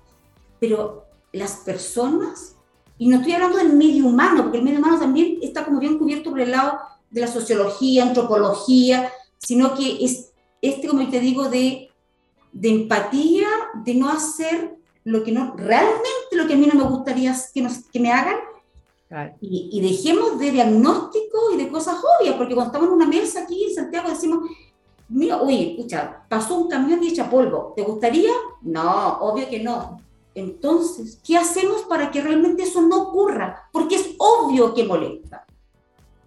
Pero 0.59 1.05
las 1.31 1.57
personas, 1.57 2.55
y 2.97 3.07
no 3.07 3.17
estoy 3.17 3.33
hablando 3.33 3.57
del 3.57 3.73
medio 3.73 4.05
humano, 4.05 4.43
porque 4.43 4.59
el 4.59 4.63
medio 4.63 4.79
humano 4.79 4.99
también 4.99 5.39
está 5.41 5.65
como 5.65 5.79
bien 5.79 5.97
cubierto 5.97 6.29
por 6.29 6.41
el 6.41 6.51
lado 6.51 6.77
de 7.09 7.21
la 7.21 7.27
sociología, 7.27 8.03
antropología, 8.03 9.11
sino 9.37 9.73
que 9.73 10.03
es 10.03 10.31
este, 10.61 10.87
como 10.87 11.07
te 11.09 11.19
digo, 11.19 11.49
de, 11.49 11.89
de 12.51 12.69
empatía, 12.69 13.47
de 13.83 13.95
no 13.95 14.09
hacer 14.09 14.77
lo 15.03 15.23
que 15.23 15.31
no, 15.31 15.55
realmente 15.57 16.03
lo 16.33 16.47
que 16.47 16.53
a 16.53 16.57
mí 16.57 16.67
no 16.67 16.75
me 16.75 16.89
gustaría 16.89 17.35
que, 17.53 17.61
nos, 17.61 17.79
que 17.91 17.99
me 17.99 18.11
hagan, 18.11 18.35
y, 19.41 19.81
dejemos 19.81 20.39
de 20.39 20.51
diagnóstico 20.51 21.51
y 21.53 21.57
de 21.57 21.69
cosas 21.69 21.95
obvias, 22.19 22.35
porque 22.35 22.53
cuando 22.53 22.71
estamos 22.71 22.87
en 22.87 22.95
una 22.95 23.07
mesa 23.07 23.41
aquí 23.41 23.65
en 23.65 23.75
Santiago 23.75 24.09
decimos, 24.09 24.49
mira, 25.09 25.41
oye, 25.41 25.71
escucha, 25.71 26.23
pasó 26.29 26.57
un 26.57 26.69
camión 26.69 27.03
y 27.03 27.09
echa 27.09 27.29
polvo, 27.29 27.73
¿te 27.75 27.83
gustaría? 27.83 28.31
No, 28.61 29.19
obvio 29.19 29.49
que 29.49 29.59
no. 29.59 29.99
Entonces, 30.33 31.19
¿qué 31.25 31.35
hacemos 31.35 31.81
para 31.83 32.09
que 32.09 32.21
realmente 32.21 32.63
eso 32.63 32.81
no 32.81 33.09
ocurra? 33.09 33.69
Porque 33.73 33.95
es 33.95 34.15
obvio 34.17 34.73
que 34.73 34.85
molesta. 34.85 35.45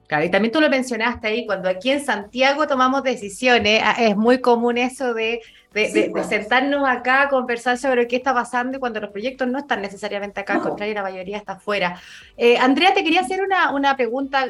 Claro, 0.06 0.24
y 0.24 0.30
también 0.30 0.52
tú 0.52 0.60
lo 0.60 0.68
mencionaste 0.68 1.28
ahí, 1.28 1.46
cuando 1.46 1.68
aquí 1.68 1.90
en 1.90 2.04
Santiago 2.04 2.66
tomamos 2.66 3.02
decisiones, 3.02 3.80
ah, 3.82 3.96
es 3.98 4.16
muy 4.16 4.38
común 4.40 4.76
eso 4.76 5.14
de, 5.14 5.40
de, 5.74 6.10
pues. 6.12 6.28
sentarnos 6.28 6.86
acá 6.88 7.22
a 7.22 7.28
conversar 7.28 7.78
sobre 7.78 8.06
qué 8.06 8.16
está 8.16 8.32
pasando 8.32 8.76
y 8.76 8.80
cuando 8.80 9.00
los 9.00 9.10
proyectos 9.10 9.48
no 9.48 9.58
están 9.58 9.82
necesariamente 9.82 10.40
acá, 10.40 10.54
al 10.54 10.60
contrario, 10.60 10.94
la 10.94 11.02
mayoría 11.02 11.36
está 11.36 11.54
afuera. 11.54 12.00
Eh, 12.36 12.56
Andrea, 12.58 12.94
te 12.94 13.02
quería 13.02 13.22
hacer 13.22 13.42
una, 13.42 13.72
una 13.72 13.96
pregunta, 13.96 14.46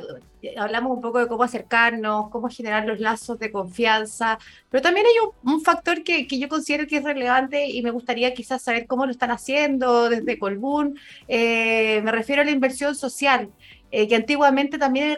hablamos 0.59 0.93
un 0.93 1.01
poco 1.01 1.21
de 1.21 1.27
cómo 1.27 1.43
acercarnos, 1.43 2.29
cómo 2.31 2.49
generar 2.49 2.85
los 2.85 3.01
lazos 3.01 3.39
de 3.39 3.51
confianza, 3.51 4.39
pero 4.69 4.83
también 4.83 5.07
hay 5.07 5.15
un, 5.45 5.63
factor 5.63 6.03
que, 6.03 6.27
que, 6.27 6.39
yo 6.39 6.49
considero 6.49 6.87
que 6.87 6.99
es 6.99 7.05
relevante 7.05 7.67
y 7.67 7.81
me 7.81 7.91
gustaría 7.91 8.35
quizás 8.35 8.61
saber 8.61 8.87
cómo 8.87 9.07
lo 9.07 9.13
están 9.13 9.31
haciendo 9.31 10.11
desde 10.11 10.39
Colbún, 10.39 10.99
eh, 11.29 12.03
me 12.03 12.13
refiero 12.13 12.43
a 12.43 12.45
la 12.45 12.51
inversión 12.51 12.95
social. 12.95 13.49
Eh, 13.97 14.09
que 14.09 14.17
antiguamente 14.17 14.77
también 14.77 15.17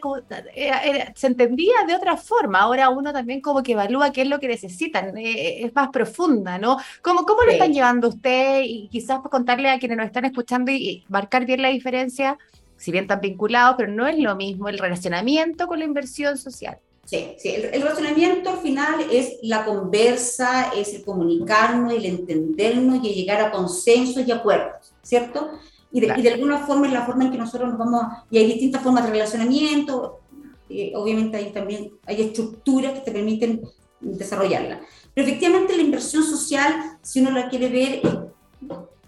se 1.15 1.27
entendía 1.27 1.73
de 1.87 1.95
otra 1.95 2.19
forma. 2.19 2.61
Ahora 2.61 2.91
uno 2.91 3.11
también 3.11 3.41
como 3.41 3.63
que 3.63 3.73
evalúa 3.73 4.13
qué 4.13 4.21
es 4.21 4.29
lo 4.29 4.39
que 4.39 4.49
necesitan, 4.49 5.17
eh, 5.17 5.31
eh, 5.31 5.65
es 5.65 5.75
más 5.75 5.89
profunda, 5.89 6.59
¿no? 6.59 6.77
¿Cómo, 7.01 7.25
cómo 7.25 7.43
lo 7.45 7.53
están 7.53 7.73
llevando 7.73 8.09
usted? 8.09 8.61
Y 8.65 8.89
quizás 8.89 9.21
contarle 9.31 9.71
a 9.71 9.79
quienes 9.79 9.97
nos 9.97 10.05
están 10.05 10.27
escuchando 10.27 10.71
y, 10.73 11.07
marcar 11.09 11.47
bien 11.47 11.63
la 11.63 11.71
diferencia, 11.71 12.37
si 12.77 12.93
bien 12.93 13.05
están 13.05 13.23
vinculados, 13.23 13.77
pero 13.79 13.91
no 13.91 14.07
es 14.07 14.19
lo 14.19 14.37
mismo 14.37 14.69
el 14.69 14.79
relacionamiento 14.79 15.67
con 15.69 15.79
la 15.79 15.87
inversión 15.87 16.37
social. 16.37 16.77
Sí, 17.07 17.33
sí. 17.39 17.55
El, 17.55 17.65
el, 17.73 17.81
relacionamiento 17.81 18.51
al 18.51 18.59
final 18.59 19.07
es 19.11 19.39
la 19.41 19.65
conversa, 19.65 20.71
es 20.77 20.93
el 20.93 21.03
comunicarnos, 21.03 21.95
el 21.95 22.05
entendernos 22.05 23.03
y 23.03 23.15
llegar 23.15 23.41
a 23.41 23.51
consensos 23.51 24.29
y 24.29 24.33
acuerdos, 24.33 24.93
¿cierto? 25.03 25.51
Y 25.93 26.01
de, 26.01 26.33
alguna 26.33 26.59
forma 26.59 26.87
es 26.87 26.93
la 26.93 27.07
forma 27.07 27.25
en 27.25 27.33
que 27.33 27.39
nosotros 27.39 27.71
nos 27.71 27.79
vamos, 27.79 28.03
y 28.31 28.39
hay 28.39 28.47
distintas 28.47 28.83
formas 28.83 29.05
de 29.05 29.11
relacionamiento, 29.11 30.21
eh, 30.69 30.93
obviamente 30.95 31.37
hay 31.37 31.53
también 31.53 31.93
hay 32.07 32.23
estructuras 32.23 32.93
que 32.93 33.01
te 33.01 33.13
permiten 33.13 33.63
desarrollarla. 34.01 34.81
Pero 35.15 35.27
efectivamente 35.27 35.77
la 35.77 35.83
inversión 35.83 36.23
social, 36.23 36.99
si 37.03 37.21
uno 37.21 37.31
la 37.31 37.49
quiere 37.49 37.69
ver, 37.69 38.03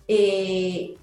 eh, 0.06 0.94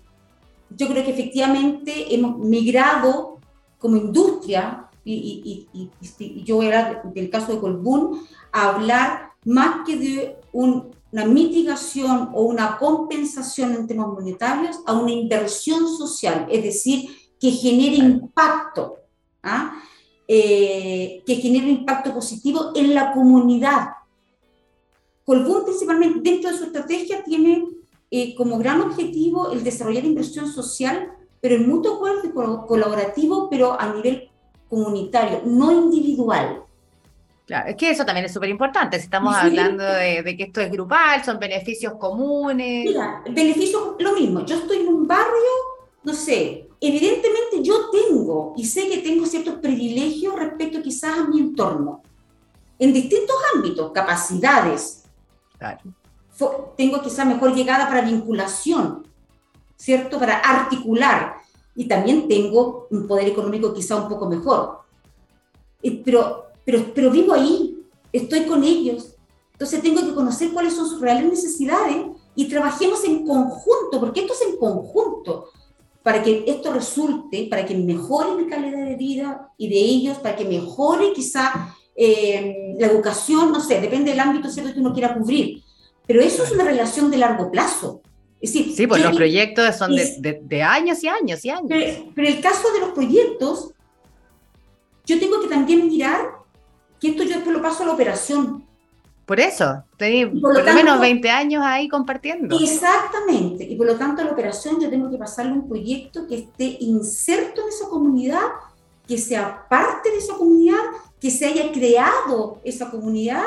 yo 0.69 0.87
creo 0.87 1.03
que 1.03 1.11
efectivamente 1.11 2.13
hemos 2.15 2.39
migrado 2.39 3.39
como 3.77 3.97
industria, 3.97 4.87
y, 5.03 5.67
y 5.71 6.43
yo 6.43 6.63
era 6.63 7.03
del 7.13 7.29
caso 7.29 7.53
de 7.53 7.59
Colbún, 7.59 8.21
a 8.51 8.69
hablar 8.69 9.33
más 9.43 9.85
que 9.85 9.97
de 9.97 10.35
un 10.51 10.95
una 11.15 11.25
mitigación 11.27 12.31
o 12.33 12.41
una 12.41 12.77
compensación 12.77 13.73
en 13.73 13.87
temas 13.87 14.07
monetarios 14.07 14.81
a 14.85 14.99
una 14.99 15.11
inversión 15.11 15.87
social, 15.87 16.45
es 16.51 16.61
decir, 16.61 17.09
que 17.39 17.51
genere 17.51 17.95
impacto, 17.95 18.97
¿ah? 19.41 19.81
eh, 20.27 21.23
que 21.25 21.35
genere 21.35 21.69
impacto 21.69 22.13
positivo 22.13 22.73
en 22.75 22.93
la 22.93 23.13
comunidad. 23.13 23.91
Colbún 25.23 25.63
principalmente 25.63 26.19
dentro 26.29 26.51
de 26.51 26.57
su 26.57 26.65
estrategia 26.65 27.23
tiene 27.23 27.63
eh, 28.11 28.35
como 28.35 28.57
gran 28.57 28.81
objetivo 28.81 29.53
el 29.53 29.63
desarrollar 29.63 30.03
inversión 30.03 30.51
social, 30.51 31.13
pero 31.39 31.55
en 31.55 31.69
mutuo 31.69 31.95
acuerdo 31.95 32.25
y 32.25 32.67
colaborativo, 32.67 33.49
pero 33.49 33.79
a 33.79 33.93
nivel 33.93 34.29
comunitario, 34.67 35.43
no 35.45 35.71
individual. 35.71 36.63
Claro, 37.45 37.69
es 37.69 37.75
que 37.75 37.91
eso 37.91 38.03
también 38.03 38.25
es 38.25 38.33
súper 38.33 38.49
importante. 38.49 38.97
Si 38.97 39.03
estamos 39.03 39.35
hablando 39.35 39.83
de, 39.83 40.35
que 40.35 40.43
esto 40.45 40.61
es 40.61 40.71
grupal, 40.71 41.23
son 41.23 41.37
beneficios 41.37 41.93
comunes. 41.99 42.85
Mira, 42.85 43.21
beneficios, 43.29 43.95
lo 43.99 44.13
mismo. 44.13 44.43
Yo 44.45 44.55
estoy 44.55 44.77
en 44.77 44.87
un 44.87 45.07
barrio, 45.07 45.51
no 46.03 46.13
sé, 46.13 46.67
evidentemente 46.81 47.61
yo 47.61 47.91
tengo 47.91 48.53
y 48.57 48.65
sé 48.65 48.89
que 48.89 48.97
tengo 48.97 49.25
ciertos 49.27 49.55
privilegios 49.55 50.35
respecto 50.35 50.81
quizás 50.81 51.19
a 51.19 51.27
mi 51.27 51.39
entorno, 51.39 52.01
en 52.79 52.91
distintos 52.91 53.35
ámbitos, 53.55 53.91
capacidades. 53.91 55.03
Claro. 55.59 55.81
Tengo 56.75 57.01
quizás 57.01 57.27
mejor 57.27 57.53
llegada 57.53 57.87
para 57.87 58.01
vinculación, 58.01 59.07
¿cierto? 59.75 60.19
Para 60.19 60.39
articular. 60.39 61.35
Y 61.75 61.87
también 61.87 62.27
tengo 62.27 62.87
un 62.89 63.07
poder 63.07 63.27
económico 63.27 63.73
quizá 63.73 63.95
un 63.97 64.09
poco 64.09 64.27
mejor. 64.27 64.81
Eh, 65.81 66.01
pero 66.65 66.93
pero, 66.93 67.11
vivo 67.11 67.33
ahí, 67.33 67.77
estoy 68.11 68.41
con 68.45 68.63
ellos. 68.63 69.15
Entonces 69.53 69.81
tengo 69.81 70.01
que 70.01 70.13
conocer 70.13 70.51
cuáles 70.51 70.73
son 70.73 70.89
sus 70.89 70.99
reales 70.99 71.29
necesidades 71.29 72.07
y 72.35 72.45
trabajemos 72.45 73.03
en 73.05 73.25
conjunto, 73.25 73.99
porque 73.99 74.21
esto 74.21 74.33
es 74.33 74.41
en 74.41 74.57
conjunto, 74.57 75.49
para 76.03 76.21
que 76.21 76.43
esto 76.45 76.73
resulte, 76.73 77.47
para 77.49 77.65
que 77.65 77.75
mejore 77.75 78.35
mi 78.35 78.49
calidad 78.49 78.85
de 78.85 78.95
vida 78.95 79.49
y 79.57 79.69
de 79.69 79.77
ellos, 79.77 80.17
para 80.17 80.35
que 80.35 80.45
mejore 80.45 81.13
quizá 81.13 81.73
eh, 81.95 82.75
la 82.77 82.87
educación, 82.87 83.51
no 83.51 83.61
sé, 83.61 83.79
depende 83.79 84.11
del 84.11 84.19
ámbito 84.19 84.49
cierto 84.49 84.73
que 84.73 84.79
uno 84.79 84.93
quiera 84.93 85.15
cubrir. 85.15 85.63
Pero 86.05 86.21
eso 86.21 86.43
es 86.43 86.51
una 86.51 86.65
relación 86.65 87.09
de 87.09 87.17
largo 87.17 87.49
plazo. 87.49 88.01
Es 88.41 88.53
decir, 88.53 88.75
sí, 88.75 88.85
pues 88.85 89.01
los 89.01 89.15
proyectos 89.15 89.75
son 89.75 89.95
de, 89.95 90.41
de, 90.43 90.61
años 90.61 91.03
y 91.03 91.07
años 91.07 91.43
y 91.45 91.49
años. 91.49 91.67
Pero, 91.69 92.11
pero 92.13 92.27
el 92.27 92.41
caso 92.41 92.71
de 92.73 92.81
los 92.81 92.89
proyectos, 92.89 93.71
yo 95.05 95.19
tengo 95.19 95.39
que 95.41 95.47
también 95.47 95.87
mirar 95.87 96.44
que 96.99 97.09
esto 97.09 97.23
yo 97.23 97.35
después 97.35 97.55
lo 97.55 97.61
paso 97.61 97.83
a 97.83 97.87
la 97.87 97.93
operación. 97.93 98.65
Por 99.25 99.39
eso, 99.39 99.83
tengo 99.97 100.39
por, 100.39 100.63
lo, 100.63 100.73
menos 100.73 100.99
20 100.99 101.29
años 101.31 101.63
ahí 101.65 101.87
compartiendo. 101.87 102.59
Exactamente, 102.59 103.63
y 103.63 103.75
por 103.75 103.87
lo 103.87 103.95
tanto 103.95 104.21
a 104.21 104.25
la 104.25 104.31
operación 104.31 104.79
yo 104.79 104.89
tengo 104.89 105.09
que 105.09 105.17
pasarle 105.17 105.53
un 105.53 105.67
proyecto 105.67 106.27
que 106.27 106.37
esté 106.37 106.77
inserto 106.81 107.61
en 107.61 107.69
esa 107.69 107.89
comunidad, 107.89 108.43
que 109.07 109.17
sea 109.17 109.67
parte 109.67 110.11
de 110.11 110.17
esa 110.17 110.35
comunidad, 110.35 110.77
que 111.19 111.31
se 111.31 111.47
haya 111.47 111.71
creado 111.71 112.61
esa 112.63 112.91
comunidad, 112.91 113.43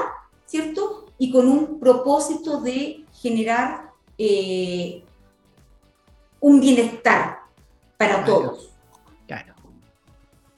¿cierto? 0.46 1.06
Y 1.16 1.30
con 1.30 1.46
un 1.46 1.78
propósito 1.78 2.60
de 2.60 3.04
generar 3.12 3.92
eh, 4.16 5.04
un 6.40 6.60
bienestar 6.60 7.38
para 7.96 8.24
todos. 8.24 8.74
Claro, 9.28 9.54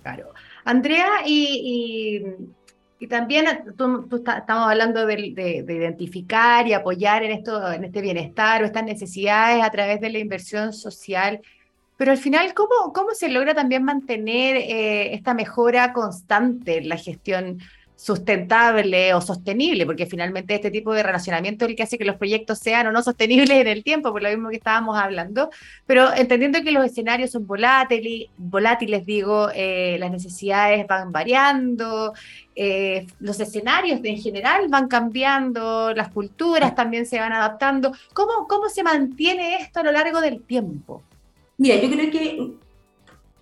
claro. 0.03 0.33
Andrea, 0.65 1.27
y 1.27 2.51
y 2.60 2.60
también 3.07 3.47
tú, 3.77 4.09
estamos 4.13 4.71
hablando 4.71 5.07
de, 5.07 5.65
identificar 5.67 6.67
y 6.67 6.75
apoyar 6.75 7.23
en, 7.23 7.33
esto, 7.33 7.73
en 7.73 7.85
este 7.85 8.03
bienestar 8.03 8.63
o 8.63 8.67
estas 8.67 8.85
necesidades 8.85 9.63
a 9.63 9.71
través 9.71 10.01
de 10.01 10.11
la 10.11 10.19
inversión 10.19 10.73
social. 10.73 11.41
Pero 11.97 12.13
al 12.13 12.19
final, 12.19 12.55
¿cómo, 12.55 12.93
cómo 12.93 13.11
se 13.13 13.29
logra 13.29 13.55
también 13.55 13.85
mantener 13.85 14.57
eh, 14.57 15.15
esta 15.15 15.35
mejora 15.35 15.93
constante 15.93 16.79
en 16.79 16.89
la 16.89 16.97
gestión 16.97 17.61
sustentable 18.01 19.13
o 19.13 19.21
sostenible, 19.21 19.85
porque 19.85 20.07
finalmente 20.07 20.55
este 20.55 20.71
tipo 20.71 20.95
de 20.95 21.03
relacionamiento 21.03 21.67
es 21.67 21.71
el 21.71 21.77
que 21.77 21.83
hace 21.83 21.99
que 21.99 22.07
los 22.07 22.17
proyectos 22.17 22.59
sean 22.59 22.87
o 22.87 22.93
no 22.93 23.03
sostenibles 23.03 23.51
en 23.51 23.67
el 23.67 23.85
tiempo, 23.85 24.11
por 24.11 24.23
lo 24.23 24.31
mismo 24.31 24.49
que 24.49 24.57
estábamos 24.57 24.99
hablando, 24.99 25.51
pero 25.85 26.11
entendiendo 26.15 26.63
que 26.63 26.73
los 26.73 26.83
escenarios 26.83 27.31
son 27.33 27.47
volátiles, 27.47 28.31
volátiles 28.39 29.05
digo, 29.05 29.51
eh, 29.55 29.99
las 30.01 30.11
necesidades 30.11 30.87
van 30.87 31.13
variando, 31.13 32.15
eh, 32.57 33.07
los 33.19 33.39
escenarios 33.39 34.01
en 34.03 34.17
general 34.17 34.69
van 34.69 34.89
cambiando, 34.89 35.93
las 35.93 36.09
culturas 36.09 36.75
también 36.75 37.05
se 37.05 37.21
van 37.21 37.35
adaptando. 37.35 37.93
¿Cómo, 38.15 38.49
¿Cómo 38.49 38.71
se 38.71 38.83
mantiene 38.83 39.57
esto 39.57 39.81
a 39.81 39.83
lo 39.83 39.93
largo 39.93 40.23
del 40.23 40.43
tiempo? 40.43 41.03
Mira, 41.59 41.77
yo 41.77 41.91
creo 41.91 42.11
que 42.11 42.53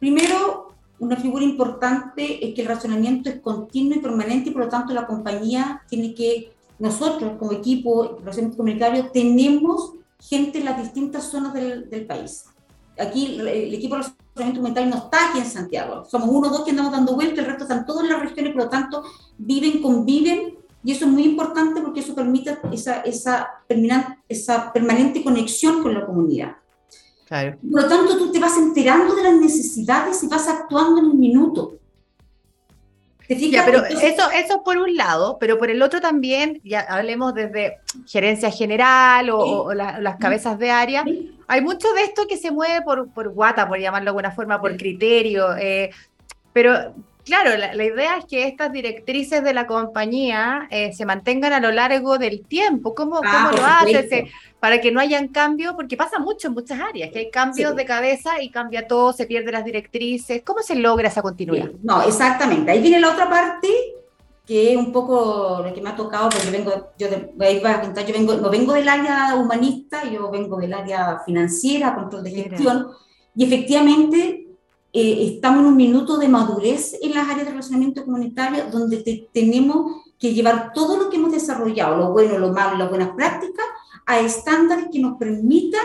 primero 0.00 0.67
una 1.00 1.16
figura 1.16 1.44
importante 1.44 2.46
es 2.46 2.54
que 2.54 2.62
el 2.62 2.68
razonamiento 2.68 3.30
es 3.30 3.40
continuo 3.40 3.98
y 3.98 4.00
permanente 4.00 4.50
y 4.50 4.52
por 4.52 4.64
lo 4.64 4.68
tanto 4.68 4.92
la 4.92 5.06
compañía 5.06 5.82
tiene 5.88 6.14
que, 6.14 6.52
nosotros 6.78 7.32
como 7.38 7.52
equipo 7.52 8.20
de 8.24 8.56
comunitario 8.56 9.10
tenemos 9.12 9.94
gente 10.20 10.58
en 10.58 10.64
las 10.64 10.80
distintas 10.80 11.24
zonas 11.24 11.52
del, 11.52 11.90
del 11.90 12.06
país. 12.06 12.44
Aquí 12.98 13.38
el, 13.38 13.74
equipo 13.74 13.96
de 13.96 14.02
razonamiento 14.02 14.60
comunitario 14.60 14.90
no 14.90 14.96
está 14.96 15.30
aquí 15.30 15.38
en 15.38 15.46
Santiago, 15.46 16.04
somos 16.04 16.28
uno 16.30 16.48
o 16.48 16.50
dos 16.50 16.62
que 16.62 16.70
andamos 16.70 16.92
dando 16.92 17.14
vueltas, 17.14 17.38
el 17.38 17.46
resto 17.46 17.64
están 17.64 17.86
todas 17.86 18.08
las 18.08 18.20
regiones, 18.20 18.52
por 18.52 18.64
lo 18.64 18.68
tanto 18.68 19.02
viven, 19.38 19.82
conviven 19.82 20.56
y 20.84 20.92
eso 20.92 21.04
es 21.04 21.10
muy 21.10 21.24
importante 21.24 21.80
porque 21.80 22.00
eso 22.00 22.14
permite 22.14 22.58
esa, 22.72 23.00
esa, 23.00 23.48
esa 24.28 24.72
permanente 24.72 25.22
conexión 25.22 25.82
con 25.82 25.94
la 25.94 26.06
comunidad. 26.06 26.56
Por 27.28 27.82
lo 27.82 27.88
tanto, 27.88 28.16
tú 28.16 28.32
te 28.32 28.38
vas 28.38 28.56
enterando 28.56 29.14
de 29.14 29.22
las 29.22 29.34
necesidades 29.34 30.22
y 30.22 30.28
vas 30.28 30.48
actuando 30.48 31.00
en 31.00 31.06
un 31.06 31.20
minuto. 31.20 31.74
Ya, 33.28 33.62
pero 33.66 33.84
eso, 33.84 34.30
eso 34.30 34.62
por 34.64 34.78
un 34.78 34.96
lado, 34.96 35.36
pero 35.38 35.58
por 35.58 35.68
el 35.68 35.82
otro 35.82 36.00
también, 36.00 36.62
ya 36.64 36.80
hablemos 36.80 37.34
desde 37.34 37.76
gerencia 38.06 38.50
general 38.50 39.28
o, 39.30 39.74
las 39.74 40.16
cabezas 40.16 40.58
de 40.58 40.70
área, 40.70 41.04
hay 41.46 41.60
mucho 41.60 41.92
de 41.92 42.04
esto 42.04 42.26
que 42.26 42.38
se 42.38 42.50
mueve 42.50 42.80
por, 42.80 43.10
por 43.10 43.28
guata, 43.28 43.68
por 43.68 43.78
llamarlo 43.78 44.04
de 44.04 44.10
alguna 44.10 44.30
forma, 44.30 44.58
por 44.58 44.74
criterio, 44.78 45.54
eh, 45.58 45.90
pero 46.54 46.94
claro, 47.28 47.56
la, 47.58 47.84
idea 47.84 48.16
es 48.16 48.24
que 48.24 48.48
estas 48.48 48.72
directrices 48.72 49.44
de 49.44 49.52
la 49.52 49.66
compañía 49.66 50.66
eh, 50.70 50.94
se 50.94 51.04
mantengan 51.04 51.52
a 51.52 51.60
lo 51.60 51.70
largo 51.70 52.16
del 52.16 52.44
tiempo. 52.46 52.94
¿Cómo, 52.94 53.20
ah, 53.22 53.52
lo 53.54 53.64
haces 53.64 54.30
para 54.60 54.80
que 54.80 54.90
no 54.90 55.00
hayan 55.00 55.28
cambios? 55.28 55.74
Porque 55.74 55.96
pasa 55.96 56.18
mucho 56.18 56.48
en 56.48 56.54
muchas 56.54 56.80
áreas, 56.80 57.10
que 57.12 57.18
hay 57.20 57.30
cambios 57.30 57.76
de 57.76 57.84
cabeza 57.84 58.42
y 58.42 58.50
cambia 58.50 58.86
todo, 58.86 59.12
se 59.12 59.26
pierden 59.26 59.52
las 59.52 59.64
directrices. 59.64 60.42
¿Cómo 60.44 60.62
se 60.62 60.74
logra 60.74 61.08
esa 61.08 61.22
continuidad? 61.22 61.70
No, 61.82 62.02
exactamente. 62.02 62.70
Ahí 62.70 62.80
viene 62.80 63.00
la 63.00 63.10
otra 63.10 63.28
parte 63.28 63.68
que 64.48 64.72
es 64.72 64.78
un 64.78 64.90
poco 64.92 65.60
lo 65.62 65.74
que 65.74 65.82
me 65.82 65.90
ha 65.90 65.94
tocado, 65.94 66.30
porque 66.30 66.46
yo 66.46 66.52
vengo, 66.52 66.70
yo, 66.98 67.06
yo 67.06 68.14
vengo, 68.14 68.34
no 68.36 68.48
vengo 68.48 68.72
del 68.72 68.88
área 68.88 69.34
humanista, 69.34 70.10
yo 70.10 70.30
vengo 70.30 70.56
del 70.56 70.72
área 70.72 71.20
financiera, 71.26 71.94
control 71.94 72.24
de 72.24 72.30
gestión, 72.30 72.88
y 73.36 73.44
efectivamente 73.44 74.48
eh, 74.90 75.34
estamos 75.34 75.60
en 75.60 75.66
un 75.66 75.76
minuto 75.76 76.16
de 76.16 76.28
madurez 76.28 76.96
en 77.02 77.14
las 77.14 77.28
áreas 77.28 77.44
de 77.44 77.50
relacionamiento 77.50 78.06
comunitario 78.06 78.70
donde 78.70 79.28
tenemos 79.34 80.02
que 80.18 80.32
llevar 80.32 80.72
todo 80.72 80.96
lo 80.96 81.10
que 81.10 81.18
hemos 81.18 81.30
desarrollado, 81.30 81.98
lo 81.98 82.12
bueno, 82.12 82.38
lo 82.38 82.50
malo, 82.50 82.78
las 82.78 82.88
buenas 82.88 83.10
prácticas, 83.10 83.66
a 84.08 84.20
estándares 84.20 84.86
que 84.90 84.98
nos 84.98 85.18
permitan 85.18 85.84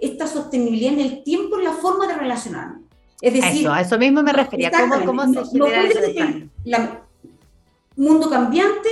esta 0.00 0.26
sostenibilidad 0.26 0.94
en 0.94 1.00
el 1.00 1.22
tiempo 1.22 1.60
y 1.60 1.64
la 1.64 1.72
forma 1.72 2.06
de 2.06 2.14
relacionarnos. 2.14 2.82
Es 3.20 3.34
decir, 3.34 3.60
eso, 3.60 3.72
a 3.72 3.82
eso 3.82 3.98
mismo 3.98 4.22
me 4.22 4.32
refería. 4.32 4.70
¿Cómo, 4.70 5.04
cómo 5.04 5.44
se 5.44 5.50
genera 5.50 5.82
ese 5.82 6.48
la, 6.64 7.02
mundo 7.94 8.30
cambiante, 8.30 8.88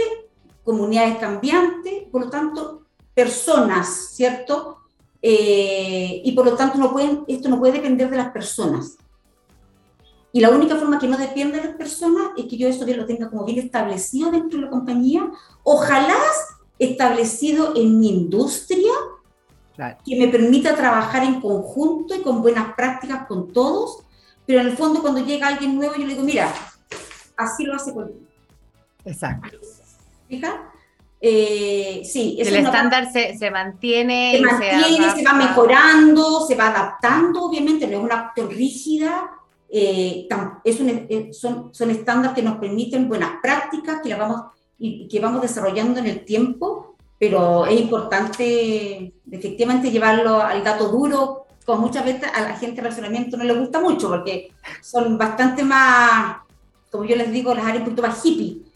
comunidades 0.63 1.17
cambiantes, 1.17 2.05
por 2.13 2.25
lo 2.25 2.31
tanto, 2.31 2.83
personas, 3.15 4.11
¿cierto? 4.13 4.81
Eh, 5.23 6.21
y 6.23 6.33
por 6.33 6.45
lo 6.45 6.55
tanto, 6.55 6.77
no 6.77 6.93
pueden, 6.93 7.25
esto 7.29 7.49
no 7.49 7.59
puede 7.59 7.75
depender 7.75 8.11
de 8.11 8.17
las 8.19 8.31
personas. 8.31 8.99
Y 10.33 10.41
la 10.41 10.51
única 10.51 10.77
forma 10.77 10.99
que 10.99 11.09
no 11.09 11.17
depende 11.17 11.59
de 11.59 11.69
las 11.69 11.77
personas 11.77 12.27
es 12.37 12.45
que 12.45 12.59
yo 12.59 12.69
eso 12.69 12.85
bien 12.85 12.99
lo 12.99 13.07
tenga 13.07 13.31
como 13.31 13.47
bien 13.47 13.59
establecido 13.59 14.31
dentro 14.31 14.59
de 14.59 14.67
la 14.67 14.71
compañía, 14.71 15.31
ojalá 15.63 16.19
establecido 16.79 17.75
en 17.77 17.99
mi 17.99 18.09
industria, 18.09 18.93
que 20.05 20.17
me 20.17 20.29
permita 20.29 20.75
trabajar 20.75 21.23
en 21.25 21.41
conjunto 21.41 22.15
y 22.15 22.23
con 22.23 22.41
buenas 22.41 22.75
prácticas 22.75 23.27
con 23.27 23.53
todos, 23.53 24.05
pero 24.47 24.61
en 24.61 24.69
el 24.69 24.77
fondo 24.77 25.03
cuando 25.03 25.25
llega 25.25 25.49
alguien 25.49 25.77
nuevo 25.77 25.95
yo 25.95 26.07
le 26.07 26.15
digo, 26.15 26.23
mira, 26.23 26.53
así 27.37 27.65
lo 27.65 27.75
hace 27.75 27.93
conmigo. 27.93 28.21
Exacto. 29.05 29.59
¿Fija? 30.29 30.73
Eh, 31.21 32.03
sí, 32.05 32.37
el 32.39 32.57
estándar 32.57 33.11
se, 33.11 33.37
se, 33.39 33.51
mantiene. 33.51 34.33
Se 34.37 34.43
mantiene, 34.43 35.11
se, 35.13 35.25
va 35.25 35.33
mejorando, 35.33 36.47
se 36.47 36.55
va 36.55 36.69
adaptando, 36.69 37.45
obviamente, 37.45 37.87
no 37.87 37.99
es 37.99 38.05
una 38.05 38.21
acto 38.21 38.47
rígida, 38.47 39.31
eh, 39.69 40.29
es 40.65 40.81
un, 40.81 40.89
eh, 40.89 41.31
son, 41.33 41.75
son 41.75 41.91
estándares 41.91 42.35
que 42.35 42.43
nos 42.43 42.59
permiten 42.59 43.09
buenas 43.09 43.41
prácticas, 43.43 44.01
que, 44.03 44.11
la 44.11 44.19
vamos, 44.19 44.43
y, 44.79 45.09
que 45.09 45.21
vamos 45.21 45.43
desarrollando 45.43 46.01
en 46.01 46.07
el 46.07 46.25
tiempo, 46.25 46.97
pero 47.19 47.67
es 47.67 47.81
importante 47.81 49.13
efectivamente 49.31 49.91
llevarlo 49.91 50.41
al 50.41 50.63
dato 50.63 50.89
duro, 50.89 51.47
como 51.65 51.83
muchas 51.83 52.05
veces 52.05 52.31
a 52.33 52.43
la 52.43 52.57
gente 52.57 52.77
de 52.77 52.83
relacionamiento 52.83 53.37
no 53.37 53.45
le 53.45 53.59
gusta 53.59 53.81
mucho, 53.81 54.09
porque 54.09 54.53
son 54.83 55.19
bastante 55.19 55.65
más, 55.65 56.37
como 56.91 57.05
yo 57.05 57.17
les 57.17 57.33
digo, 57.33 57.55
las 57.55 57.65
áreas 57.65 57.79
un 57.79 57.85
poquito 57.85 58.03
más 58.03 58.25
hippie 58.25 58.67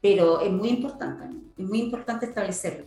pero 0.00 0.40
es 0.40 0.50
muy 0.50 0.68
importante, 0.70 1.24
es 1.56 1.64
muy 1.64 1.80
importante 1.80 2.26
establecerlo. 2.26 2.86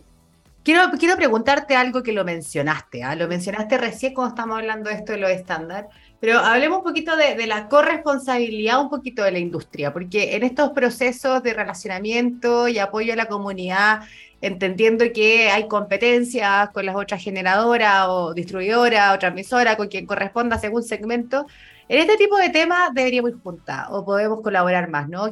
Quiero, 0.64 0.92
quiero 0.96 1.16
preguntarte 1.16 1.74
algo 1.74 2.04
que 2.04 2.12
lo 2.12 2.24
mencionaste, 2.24 3.02
¿ah? 3.02 3.16
lo 3.16 3.26
mencionaste 3.26 3.78
recién 3.78 4.14
cuando 4.14 4.34
estamos 4.34 4.58
hablando 4.58 4.90
de 4.90 4.94
esto 4.94 5.10
de 5.10 5.18
los 5.18 5.30
estándares, 5.30 5.90
pero 6.20 6.38
hablemos 6.38 6.78
un 6.78 6.84
poquito 6.84 7.16
de, 7.16 7.48
la 7.48 7.66
corresponsabilidad, 7.68 8.80
un 8.80 8.88
poquito 8.88 9.24
de 9.24 9.32
la 9.32 9.40
industria, 9.40 9.92
porque 9.92 10.36
en 10.36 10.44
estos 10.44 10.70
procesos 10.70 11.42
de 11.42 11.52
relacionamiento 11.52 12.68
y 12.68 12.78
apoyo 12.78 13.12
a 13.12 13.16
la 13.16 13.26
comunidad, 13.26 14.02
entendiendo 14.40 15.04
que 15.12 15.50
hay 15.50 15.66
competencias 15.66 16.70
con 16.70 16.86
las 16.86 16.94
otras 16.94 17.20
generadoras 17.20 18.06
o 18.08 18.32
distribuidoras 18.32 19.16
o 19.16 19.18
transmisoras, 19.18 19.74
con 19.74 19.88
quien 19.88 20.06
corresponda 20.06 20.58
según 20.58 20.84
segmento, 20.84 21.44
en 21.88 21.98
este 21.98 22.16
tipo 22.16 22.36
de 22.36 22.50
temas 22.50 22.94
deberíamos 22.94 23.32
ir 23.32 23.38
juntas 23.42 23.88
o 23.90 24.04
podemos 24.04 24.40
colaborar 24.42 24.88
más, 24.88 25.08
¿no? 25.08 25.28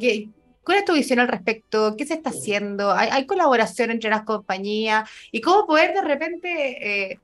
¿Cuál 0.65 0.79
es 0.79 0.85
tu 0.85 0.93
visión 0.93 1.19
al 1.19 1.29
respecto? 1.29 1.97
¿Qué 1.97 2.05
se 2.05 2.15
está 2.15 2.31
haciendo? 2.31 2.93
¿Hay, 2.93 3.27
colaboración 3.27 3.91
entre 3.91 4.11
las 4.11 4.23
compañías? 4.23 5.09
¿Y 5.33 5.41
cómo 5.41 5.67
poder 5.67 5.95
de 5.95 6.03
repente 6.03 7.11
eh, 7.11 7.19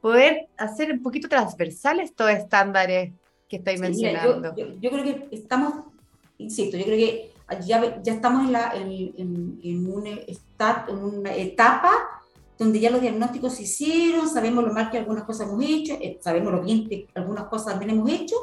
poder 0.00 0.48
hacer 0.56 0.92
un 0.92 1.02
poquito 1.02 1.28
transversales 1.28 2.10
estos 2.10 2.30
estándares 2.30 3.12
que 3.48 3.56
estáis 3.56 3.80
mencionando? 3.80 4.54
yo, 4.56 4.90
creo 4.90 5.04
que 5.04 5.28
estamos, 5.32 5.86
insisto, 6.38 6.76
yo 6.76 6.84
creo 6.84 6.96
que 6.96 7.32
ya, 7.66 8.00
ya 8.02 8.12
estamos 8.14 8.46
en, 8.46 8.52
la, 8.52 8.72
en, 8.74 9.58
en, 9.62 9.92
una, 9.92 10.10
una 10.88 11.34
etapa 11.34 11.90
donde 12.56 12.78
ya 12.78 12.90
los 12.90 13.00
diagnósticos 13.00 13.54
se 13.54 13.62
hicieron, 13.62 14.28
sabemos 14.28 14.62
lo 14.62 14.72
mal 14.72 14.90
que 14.90 14.98
algunas 14.98 15.24
cosas 15.24 15.48
hemos 15.48 15.64
hecho, 15.64 15.94
eh, 15.94 16.18
sabemos 16.20 16.52
lo 16.52 16.62
bien 16.62 16.88
que 16.88 17.08
algunas 17.14 17.44
cosas 17.44 17.72
también 17.72 17.90
hemos 17.90 18.10
hecho, 18.10 18.36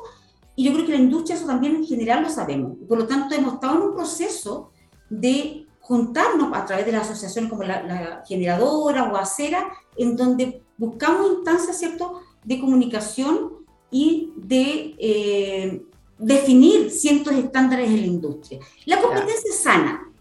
y 0.58 0.64
yo 0.64 0.74
creo 0.74 0.88
que 0.88 0.94
la 0.94 0.98
industria 0.98 1.36
eso 1.36 1.46
también 1.46 1.76
en 1.76 1.86
general 1.86 2.24
lo 2.24 2.30
sabemos. 2.32 2.74
Por 2.90 2.98
lo 2.98 3.06
tanto, 3.06 3.36
hemos 3.36 3.54
estado 3.54 3.76
en 3.76 3.82
un 3.84 3.94
proceso 3.94 4.72
de 5.08 5.68
juntarnos 5.82 6.52
a 6.52 6.66
través 6.66 6.88
de 6.88 6.94
las 6.94 7.04
asociaciones 7.04 7.52
como 7.52 7.62
la, 7.62 8.24
generadora 8.28 9.04
o 9.04 9.16
acera, 9.16 9.72
en 9.96 10.18
donde 10.18 10.64
buscamos 10.76 11.32
instancias 11.32 11.78
¿cierto? 11.78 12.22
de 12.44 12.60
comunicación 12.60 13.52
y 13.92 14.34
de 14.36 14.96
eh, 14.98 15.84
definir 16.18 16.90
ciertos 16.90 17.36
estándares 17.36 17.92
en 17.92 18.02
la 18.02 18.08
industria. 18.08 18.60
La 18.86 19.00
competencia 19.00 19.52
es 19.52 19.60
sana, 19.60 20.12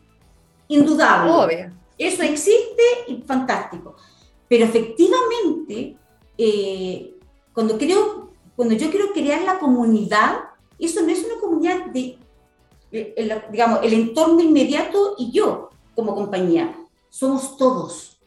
indudable. 0.68 1.32
Obvio. 1.32 1.72
Eso 1.96 2.22
existe 2.22 2.82
y 3.08 3.22
fantástico. 3.22 3.96
Pero 4.48 4.66
efectivamente, 4.66 5.96
eh, 6.36 7.14
cuando 7.54 7.78
creo 7.78 8.15
cuando 8.56 8.74
yo 8.74 8.90
quiero 8.90 9.12
crear 9.12 9.42
la 9.42 9.58
comunidad, 9.58 10.38
eso 10.78 11.02
no 11.02 11.08
es 11.08 11.24
una 11.24 11.40
comunidad 11.40 11.86
de, 11.86 12.18
el, 12.90 13.42
digamos, 13.50 13.80
el 13.82 13.92
entorno 13.92 14.40
inmediato 14.40 15.14
y 15.18 15.30
yo 15.30 15.70
como 15.94 16.14
compañía. 16.14 16.76
Somos 17.10 17.56
todos. 17.56 18.18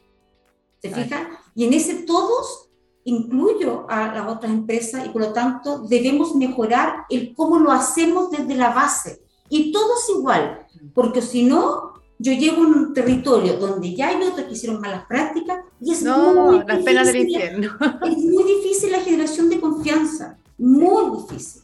¿Se 0.80 0.90
fija? 0.90 1.28
Y 1.54 1.64
en 1.64 1.74
ese 1.74 2.02
todos 2.04 2.70
incluyo 3.04 3.86
a 3.88 4.14
las 4.14 4.28
otras 4.28 4.52
empresas 4.52 5.06
y 5.06 5.08
por 5.10 5.22
lo 5.22 5.32
tanto 5.32 5.80
debemos 5.80 6.34
mejorar 6.34 7.06
el 7.08 7.34
cómo 7.34 7.58
lo 7.58 7.72
hacemos 7.72 8.30
desde 8.30 8.54
la 8.54 8.70
base. 8.70 9.22
Y 9.48 9.72
todos 9.72 10.08
igual, 10.16 10.66
porque 10.94 11.22
si 11.22 11.42
no, 11.42 11.94
yo 12.22 12.32
llego 12.34 12.62
a 12.62 12.66
un 12.66 12.92
territorio 12.92 13.54
donde 13.56 13.94
ya 13.94 14.08
hay 14.08 14.22
otros 14.22 14.46
que 14.46 14.52
hicieron 14.52 14.78
malas 14.78 15.06
prácticas 15.06 15.60
y 15.80 15.92
es 15.92 16.02
muy 16.02 16.58
difícil, 16.58 17.70
Es 18.04 18.18
muy 18.18 18.44
difícil 18.44 18.92
la 18.92 19.00
generación 19.00 19.48
de 19.48 19.58
confianza, 19.58 20.36
muy 20.58 21.18
difícil. 21.18 21.62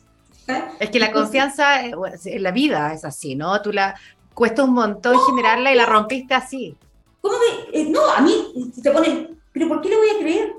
Es 0.81 0.91
que 0.91 0.99
la 0.99 1.13
confianza 1.13 1.85
en 1.85 2.43
la 2.43 2.53
vida 2.53 2.95
es 2.95 3.05
así, 3.05 3.35
¿no? 3.35 3.61
Tú 3.61 3.71
la 3.71 4.01
cuesta 4.33 4.65
un 4.65 4.73
montón 4.73 5.19
generarla 5.27 5.73
y 5.73 5.75
la 5.75 5.85
rompiste 5.85 6.33
así. 6.33 6.75
¿Cómo 7.21 7.35
de, 7.35 7.81
eh, 7.81 7.89
no, 7.91 8.09
a 8.09 8.23
mí 8.23 8.73
te 8.83 8.91
ponen, 8.91 9.39
pero 9.53 9.69
¿por 9.69 9.83
qué 9.83 9.91
le 9.91 9.97
voy 9.97 10.09
a 10.09 10.19
creer? 10.19 10.55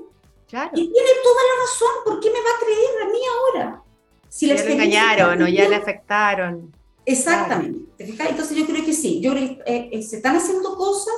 Claro. 0.48 0.70
Y 0.74 0.92
tiene 0.92 1.10
toda 1.24 1.42
la 1.42 1.62
razón, 1.64 1.88
¿por 2.04 2.20
qué 2.20 2.28
me 2.28 2.38
va 2.38 2.50
a 2.54 2.64
creer 2.64 3.02
a 3.02 3.06
mí 3.10 3.18
ahora? 3.34 3.82
Si 4.28 4.46
le 4.46 4.72
engañaron 4.72 5.42
o 5.42 5.48
ya 5.48 5.68
le 5.68 5.74
afectaron. 5.74 6.72
Exactamente. 7.08 7.88
Entonces 7.98 8.54
yo 8.54 8.66
creo 8.66 8.84
que 8.84 8.92
sí, 8.92 9.20
yo 9.20 9.30
creo 9.32 9.48
que 9.48 9.62
eh, 9.66 9.88
eh, 9.92 10.02
se 10.02 10.16
están 10.16 10.36
haciendo 10.36 10.76
cosas, 10.76 11.14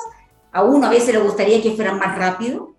a 0.53 0.63
uno 0.63 0.87
a 0.87 0.91
veces 0.91 1.13
le 1.13 1.21
gustaría 1.21 1.61
que 1.61 1.73
fueran 1.73 1.99
más 1.99 2.17
rápido, 2.17 2.75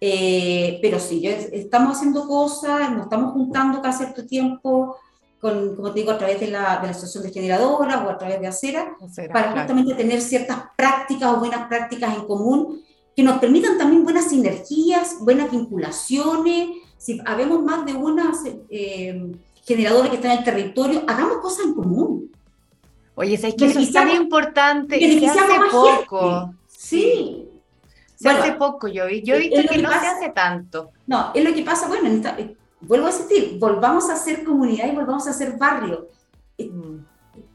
eh, 0.00 0.78
pero 0.80 0.98
sí, 0.98 1.20
yo, 1.20 1.30
estamos 1.30 1.96
haciendo 1.96 2.26
cosas, 2.26 2.90
nos 2.92 3.02
estamos 3.02 3.32
juntando 3.32 3.82
cada 3.82 3.92
cierto 3.92 4.24
tiempo, 4.24 4.96
con, 5.38 5.76
como 5.76 5.92
te 5.92 6.00
digo, 6.00 6.12
a 6.12 6.18
través 6.18 6.40
de 6.40 6.48
la, 6.48 6.78
de 6.78 6.86
la 6.86 6.90
Asociación 6.92 7.24
de 7.24 7.30
Generadoras 7.30 8.02
o 8.02 8.08
a 8.08 8.16
través 8.16 8.40
de 8.40 8.46
Acera, 8.46 8.96
para 9.30 9.52
justamente 9.52 9.94
tener 9.94 10.22
ciertas 10.22 10.58
prácticas 10.76 11.34
o 11.34 11.38
buenas 11.38 11.68
prácticas 11.68 12.16
en 12.16 12.26
común 12.26 12.82
que 13.14 13.22
nos 13.22 13.38
permitan 13.38 13.76
también 13.76 14.02
buenas 14.02 14.30
sinergias, 14.30 15.18
buenas 15.20 15.50
vinculaciones. 15.50 16.70
Si 16.96 17.20
habemos 17.26 17.62
más 17.62 17.84
de 17.84 17.92
una 17.92 18.32
generadora 19.62 20.08
que 20.08 20.16
está 20.16 20.32
en 20.32 20.38
el 20.38 20.44
territorio, 20.44 21.02
hagamos 21.06 21.38
cosas 21.38 21.66
en 21.66 21.74
común. 21.74 22.30
Oye, 23.16 23.34
es 23.34 23.54
que 23.54 23.66
eso 23.66 23.78
es 23.78 23.92
tan 23.92 24.10
importante. 24.10 24.98
Se 24.98 25.26
hace 25.26 25.60
poco. 25.70 26.54
Sí. 26.68 27.48
Se 28.14 28.28
hace 28.28 28.52
poco, 28.52 28.88
yo, 28.88 29.08
yo 29.08 29.34
he 29.34 29.38
visto 29.38 29.60
que, 29.68 29.82
no 29.82 29.90
se 29.90 30.06
hace 30.06 30.30
tanto. 30.30 30.90
No, 31.06 31.32
es 31.34 31.44
lo 31.44 31.52
que 31.52 31.62
pasa, 31.62 31.86
bueno, 31.86 32.08
eh, 32.08 32.56
vuelvo 32.80 33.06
a 33.06 33.10
decir, 33.10 33.58
volvamos 33.58 34.08
a 34.08 34.16
ser 34.16 34.42
comunidad 34.42 34.90
y 34.90 34.94
volvamos 34.94 35.26
a 35.28 35.34
ser 35.34 35.58
barrio. 35.58 36.08
Eh, 36.56 36.70
mm. 36.70 37.04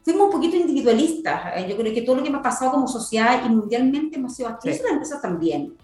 Fuimos 0.04 0.26
un 0.26 0.30
poquito 0.30 0.56
individualistas. 0.56 1.56
Eh, 1.56 1.66
yo 1.68 1.76
creo 1.76 1.92
que 1.92 2.02
todo 2.02 2.16
lo 2.16 2.22
que 2.22 2.30
me 2.30 2.38
ha 2.38 2.42
pasado 2.42 2.72
como 2.72 2.86
sociedad 2.86 3.44
y 3.44 3.48
mundialmente 3.48 4.18
hemos 4.18 4.34
sido 4.34 4.48
así. 4.50 4.68
Eso 4.68 4.84
la 4.84 4.90
empresa 4.90 5.20
también. 5.20 5.76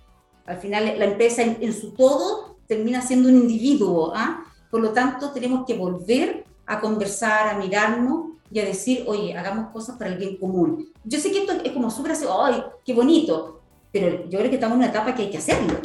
Al 0.47 0.59
final, 0.59 0.95
la 0.97 1.05
empresa 1.05 1.43
en, 1.43 1.73
su 1.73 1.93
todo 1.93 2.59
termina 2.67 3.01
siendo 3.03 3.29
un 3.29 3.37
individuo. 3.37 4.12
¿ah? 4.14 4.45
Por 4.71 4.81
lo 4.81 4.91
tanto, 4.93 5.31
tenemos 5.31 5.67
que 5.67 5.75
volver 5.75 6.45
a 6.67 6.81
conversar, 6.81 7.49
a 7.49 7.59
mirarnos 7.59 8.28
y 8.50 8.61
a 8.61 8.64
decir, 8.64 9.04
oye, 9.06 9.37
hagamos 9.37 9.70
cosas 9.72 9.96
para 9.96 10.11
el 10.11 10.18
bien 10.18 10.37
común. 10.37 10.92
Yo 11.04 11.18
sé 11.18 11.30
que 11.30 11.40
esto 11.40 11.52
es 11.64 11.72
como 11.72 11.90
súper 11.90 12.12
así, 12.12 12.24
¡ay, 12.28 12.62
qué 12.84 12.94
bonito! 12.94 13.61
Pero 13.92 14.28
yo 14.28 14.38
creo 14.38 14.50
que 14.50 14.56
estamos 14.56 14.74
en 14.76 14.82
una 14.82 14.90
etapa 14.90 15.14
que 15.14 15.22
hay 15.22 15.30
que 15.30 15.38
hacerlo. 15.38 15.78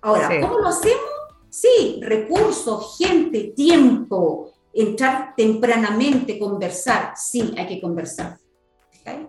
Ahora, 0.00 0.28
¿cómo 0.40 0.58
lo 0.58 0.68
hacemos? 0.68 1.00
Sí, 1.48 2.00
recursos, 2.02 2.96
gente, 2.98 3.52
tiempo, 3.54 4.50
entrar 4.72 5.34
tempranamente, 5.36 6.38
conversar. 6.38 7.12
Sí, 7.16 7.54
hay 7.56 7.66
que 7.66 7.80
conversar. 7.80 8.38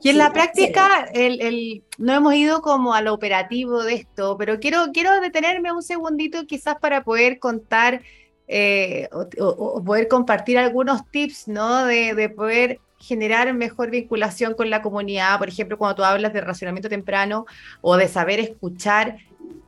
Y 0.01 0.09
en 0.09 0.17
la 0.17 0.31
práctica, 0.31 1.09
el, 1.13 1.41
el, 1.41 1.83
no 1.97 2.13
hemos 2.13 2.35
ido 2.35 2.61
como 2.61 2.93
al 2.93 3.07
operativo 3.07 3.83
de 3.83 3.95
esto, 3.95 4.37
pero 4.37 4.59
quiero, 4.59 4.85
quiero 4.93 5.19
detenerme 5.19 5.71
un 5.71 5.81
segundito 5.81 6.45
quizás 6.45 6.75
para 6.79 7.03
poder 7.03 7.39
contar 7.39 8.01
eh, 8.47 9.09
o, 9.11 9.83
poder 9.83 10.07
compartir 10.07 10.57
algunos 10.57 11.09
tips, 11.09 11.47
¿no? 11.47 11.85
De, 11.85 12.13
de, 12.13 12.29
poder 12.29 12.79
generar 12.99 13.53
mejor 13.53 13.89
vinculación 13.89 14.53
con 14.53 14.69
la 14.69 14.81
comunidad, 14.81 15.37
por 15.39 15.49
ejemplo, 15.49 15.77
cuando 15.77 15.95
tú 15.95 16.03
hablas 16.03 16.33
de 16.33 16.41
racionamiento 16.41 16.89
temprano 16.89 17.45
o 17.81 17.97
de 17.97 18.07
saber 18.07 18.39
escuchar 18.39 19.17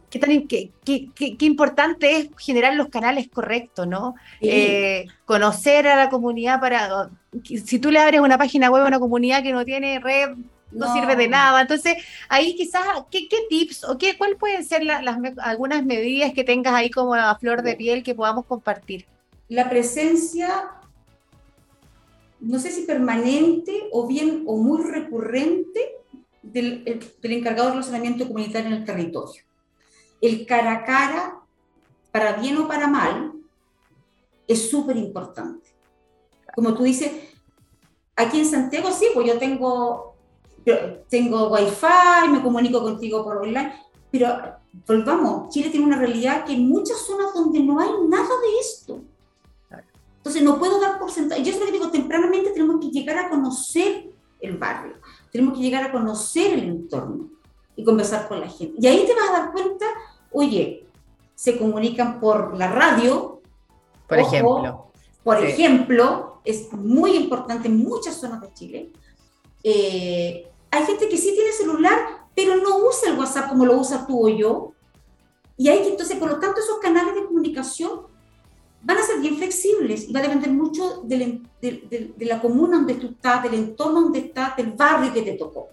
qué, 0.10 0.20
tan, 0.20 0.48
qué, 0.48 0.72
qué, 0.84 1.10
qué, 1.14 1.46
importante 1.46 2.18
es 2.18 2.30
generar 2.38 2.76
los 2.76 2.88
canales 2.88 3.28
correctos, 3.28 3.88
¿no? 3.88 4.16
Eh, 4.42 5.06
conocer 5.26 5.88
a 5.88 5.96
la 5.96 6.10
comunidad 6.10 6.60
para, 6.60 7.10
si 7.44 7.80
tú 7.80 7.92
le 7.92 8.00
abres 8.00 8.22
una 8.22 8.38
página 8.38 8.70
web 8.70 8.84
a 8.84 8.88
una 8.88 9.00
comunidad 9.00 9.44
que 9.44 9.52
no 9.52 9.66
tiene 9.66 10.00
red, 10.00 10.30
no, 10.76 10.94
sirve 10.94 11.16
de 11.16 11.28
nada. 11.28 11.62
Entonces, 11.62 11.98
ahí 12.30 12.56
quizás, 12.56 12.84
¿qué, 13.10 13.28
qué 13.28 13.38
tips 13.50 13.84
o 13.86 13.98
qué, 13.98 14.18
cuál 14.18 14.36
pueden 14.38 14.64
ser 14.64 14.84
las, 14.84 15.04
algunas 15.38 15.86
medidas 15.86 16.34
que 16.34 16.44
tengas 16.44 16.74
ahí 16.74 16.90
como 16.90 17.14
a 17.14 17.36
flor 17.38 17.62
de 17.62 17.76
piel 17.76 18.04
que 18.04 18.16
podamos 18.16 18.46
compartir? 18.46 19.06
La 19.48 19.70
presencia, 19.70 20.72
no 22.40 22.60
sé 22.60 22.72
si 22.72 22.82
permanente 22.84 23.90
o 23.92 24.08
bien 24.08 24.44
o 24.46 24.58
muy 24.58 24.84
recurrente 24.84 25.96
del, 26.42 26.84
del 27.22 27.32
encargado 27.32 27.68
de 27.68 27.74
relacionamiento 27.74 28.28
comunitario 28.28 28.68
en 28.68 28.74
el 28.74 28.86
territorio 28.86 29.46
el 30.22 30.46
cara 30.46 30.72
a 30.74 30.84
cara, 30.84 31.42
para 32.12 32.34
bien 32.34 32.58
o 32.58 32.68
para 32.68 32.88
mal, 32.88 33.34
es 34.48 34.70
súper 34.70 34.98
importante. 34.98 35.70
Como 36.56 36.74
tú 36.74 36.84
dices, 36.84 37.12
aquí 38.16 38.40
en 38.40 38.46
Santiago 38.46 38.92
sí, 38.92 39.08
pues 39.14 39.28
yo 39.28 39.38
tengo, 39.38 40.15
tengo 41.10 41.50
wifi, 41.50 42.30
me 42.32 42.42
comunico 42.42 42.82
contigo 42.82 43.24
por 43.24 43.38
online, 43.38 43.74
pero 44.12 44.56
volvamos, 44.88 45.50
Chile 45.50 45.70
tiene 45.70 45.86
una 45.86 45.98
realidad 45.98 46.46
que 46.46 46.54
en 46.54 46.68
muchas 46.68 46.98
zonas 47.00 47.34
donde 47.34 47.60
no 47.60 47.80
hay 47.80 47.90
nada 48.08 48.24
de 48.24 48.60
esto. 48.60 49.02
Entonces 50.18 50.42
no 50.42 50.58
puedo 50.58 50.82
dar 50.82 50.98
porcentaje. 50.98 51.44
Yo 51.44 51.52
es 51.52 51.60
lo 51.60 51.68
que 51.68 51.72
digo, 51.72 51.92
tempranamente 51.92 52.50
tenemos 52.50 52.80
que 52.82 52.90
llegar 52.90 53.18
a 53.18 53.30
conocer 53.30 54.10
el 54.42 54.58
barrio, 54.58 54.96
tenemos 55.32 55.56
que 55.56 55.64
llegar 55.64 55.84
a 55.84 55.92
conocer 55.92 56.54
el 56.54 56.64
entorno 56.64 57.30
y 57.76 57.84
conversar 57.84 58.28
con 58.28 58.40
la 58.40 58.50
gente. 58.50 58.76
Y 58.80 58.88
ahí 58.88 59.06
te 59.06 59.14
vas 59.14 59.30
a 59.30 59.34
dar 59.34 59.52
cuenta, 59.52 59.86
oye, 60.32 60.88
se 61.36 61.58
comunican 61.58 62.20
por 62.20 62.58
la 62.58 62.72
radio. 62.72 63.42
Por 64.08 64.20
ejemplo. 64.20 64.88
Por 65.24 65.44
ejemplo, 65.44 66.40
es 66.44 66.72
muy 66.74 67.16
importante 67.16 67.68
en 67.68 67.78
muchas 67.78 68.16
zonas 68.16 68.42
de 68.42 68.54
Chile. 68.54 68.92
Eh, 69.64 70.48
hay 70.76 70.86
gente 70.86 71.10
que 71.10 71.18
sí 71.18 71.34
tiene 71.34 71.52
celular, 71.52 71.98
pero 72.36 72.58
no 72.58 72.78
usa 72.80 73.10
el 73.10 73.18
WhatsApp 73.18 73.50
como 73.50 73.66
lo 73.66 73.78
usa 73.80 74.06
tú 74.06 74.28
o 74.28 74.30
yo. 74.30 74.74
Y 75.58 75.70
hay 75.70 75.80
que, 75.80 75.90
entonces, 75.90 76.18
por 76.18 76.30
lo 76.30 76.40
tanto, 76.40 76.60
esos 76.60 76.80
canales 76.80 77.16
de 77.16 77.26
comunicación 77.26 78.02
van 78.82 78.98
a 78.98 79.02
ser 79.02 79.20
bien 79.20 79.38
flexibles 79.38 80.08
y 80.08 80.14
va 80.14 80.20
a 80.20 80.24
depender 80.24 80.52
mucho 80.52 81.02
de, 81.04 81.42
la 82.20 82.40
comuna 82.40 82.78
donde 82.78 82.96
tú 82.96 83.08
estás, 83.08 83.42
del 83.44 83.56
entorno 83.56 84.02
donde 84.02 84.20
estás, 84.20 84.56
del 84.58 84.74
barrio 84.74 85.14
que 85.14 85.22
te 85.22 85.34
tocó. 85.34 85.70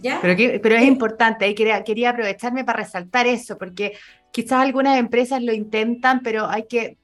Pero, 0.00 0.60
pero 0.62 0.76
es 0.76 0.84
importante, 0.84 1.48
y 1.48 1.54
quería, 1.54 1.82
quería 1.82 2.10
aprovecharme 2.10 2.64
para 2.64 2.84
resaltar 2.84 3.26
eso, 3.26 3.58
porque 3.58 3.94
quizás 4.30 4.60
algunas 4.60 4.96
empresas 4.96 5.42
lo 5.42 5.52
intentan, 5.52 6.22
pero 6.22 6.46
hay 6.46 6.66
que, 6.66 6.96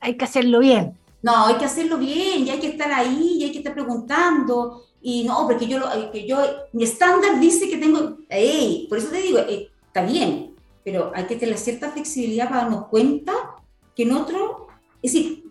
hay 0.00 0.16
que 0.16 0.24
hacerlo 0.24 0.60
bien. 0.60 0.94
No, 1.22 1.46
hay 1.46 1.56
que 1.56 1.66
hacerlo 1.66 1.98
bien, 1.98 2.46
y 2.46 2.50
hay 2.50 2.58
que 2.58 2.68
estar 2.68 2.90
ahí, 2.90 3.36
y 3.38 3.44
hay 3.44 3.52
que 3.52 3.58
estar 3.58 3.74
preguntando, 3.74 4.87
y 5.00 5.24
no, 5.24 5.46
porque 5.46 5.66
yo, 5.66 5.80
que 6.12 6.26
yo 6.26 6.38
mi 6.72 6.84
estándar 6.84 7.38
dice 7.40 7.68
que 7.68 7.78
tengo, 7.78 8.18
hey, 8.28 8.86
por 8.88 8.98
eso 8.98 9.08
te 9.08 9.22
digo, 9.22 9.38
eh, 9.38 9.70
está 9.86 10.04
bien, 10.04 10.54
pero 10.84 11.12
hay 11.14 11.24
que 11.24 11.36
tener 11.36 11.56
cierta 11.58 11.90
flexibilidad 11.90 12.48
para 12.48 12.62
darnos 12.62 12.86
cuenta 12.86 13.32
que 13.94 14.04
en 14.04 14.12
otro, 14.12 14.68
es 15.02 15.12
decir, 15.12 15.44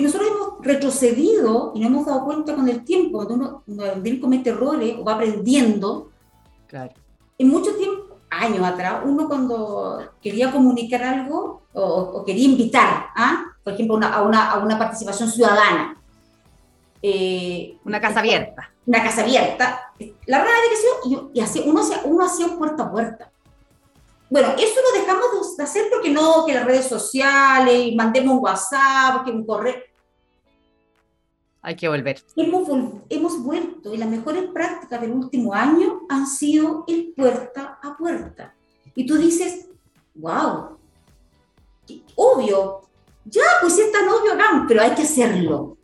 nosotros 0.00 0.30
hemos 0.30 0.66
retrocedido 0.66 1.72
y 1.74 1.80
no 1.80 1.86
hemos 1.86 2.06
dado 2.06 2.24
cuenta 2.24 2.54
con 2.54 2.68
el 2.68 2.84
tiempo, 2.84 3.24
cuando 3.24 3.34
uno, 3.34 3.62
uno 3.66 4.20
comete 4.20 4.50
errores 4.50 4.96
o 4.98 5.04
va 5.04 5.14
aprendiendo, 5.14 6.10
Claro. 6.66 6.92
En 7.38 7.48
mucho 7.48 7.74
tiempo, 7.76 8.18
años 8.30 8.64
atrás, 8.64 9.02
uno 9.04 9.28
cuando 9.28 10.00
quería 10.20 10.50
comunicar 10.50 11.02
algo 11.02 11.62
o, 11.72 12.24
quería 12.24 12.44
invitar, 12.44 13.06
¿ah? 13.14 13.44
por 13.62 13.74
ejemplo, 13.74 13.96
a, 14.02 14.22
una, 14.22 14.50
a, 14.50 14.58
una, 14.58 14.78
participación 14.78 15.30
ciudadana. 15.30 15.95
Eh, 17.02 17.78
una 17.84 18.00
casa 18.00 18.20
abierta. 18.20 18.72
Una 18.86 19.02
casa 19.02 19.22
abierta. 19.22 19.92
La 20.26 20.38
es 20.38 20.80
que 20.80 21.08
y, 21.08 21.18
y 21.34 21.40
así, 21.40 21.62
uno, 21.64 21.80
hacía, 21.80 22.00
uno 22.04 22.24
hacía 22.24 22.48
puerta 22.56 22.84
a 22.84 22.90
puerta. 22.90 23.30
Bueno, 24.28 24.48
eso 24.58 24.80
lo 24.80 25.00
dejamos 25.00 25.56
de 25.56 25.62
hacer 25.62 25.84
porque 25.90 26.10
no, 26.10 26.44
que 26.44 26.54
las 26.54 26.64
redes 26.64 26.86
sociales, 26.86 27.94
mandemos 27.94 28.34
un 28.34 28.42
WhatsApp, 28.42 29.24
que 29.24 29.30
un 29.30 29.46
correo. 29.46 29.76
Hay 31.62 31.76
que 31.76 31.88
volver. 31.88 32.22
Hemos, 32.36 32.68
hemos 33.08 33.42
vuelto 33.42 33.94
y 33.94 33.98
las 33.98 34.08
mejores 34.08 34.44
prácticas 34.52 35.00
del 35.00 35.12
último 35.12 35.52
año 35.52 36.02
han 36.08 36.26
sido 36.26 36.84
el 36.86 37.12
puerta 37.16 37.78
a 37.82 37.96
puerta. 37.96 38.54
Y 38.94 39.06
tú 39.06 39.16
dices, 39.16 39.68
wow, 40.14 40.78
obvio, 42.14 42.82
ya, 43.24 43.42
pues 43.60 43.78
es 43.78 43.90
tan 43.92 44.08
obvio, 44.08 44.32
pero 44.68 44.82
hay 44.82 44.92
que 44.92 45.02
hacerlo. 45.02 45.75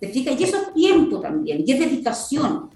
¿Te 0.00 0.08
fijas? 0.08 0.40
Y 0.40 0.44
eso 0.44 0.56
es 0.56 0.74
tiempo 0.74 1.20
también, 1.20 1.62
y 1.64 1.72
es 1.72 1.78
dedicación. 1.78 2.70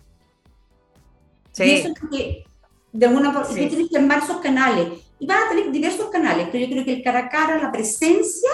Sí. 1.52 1.64
Y 1.64 1.70
eso 1.70 1.88
es 1.88 1.94
que, 2.10 2.44
de 2.92 3.06
alguna 3.06 3.32
forma, 3.32 3.48
tienes 3.48 3.88
que 3.88 3.96
armar 3.96 4.18
esos 4.22 4.38
canales. 4.38 5.00
Y 5.18 5.26
van 5.26 5.44
a 5.44 5.48
tener 5.48 5.72
diversos 5.72 6.10
canales, 6.10 6.48
pero 6.52 6.66
yo 6.66 6.72
creo 6.72 6.84
que 6.84 6.92
el 6.94 7.02
cara 7.02 7.20
a 7.20 7.28
cara, 7.28 7.58
la 7.58 7.72
presencia, 7.72 8.50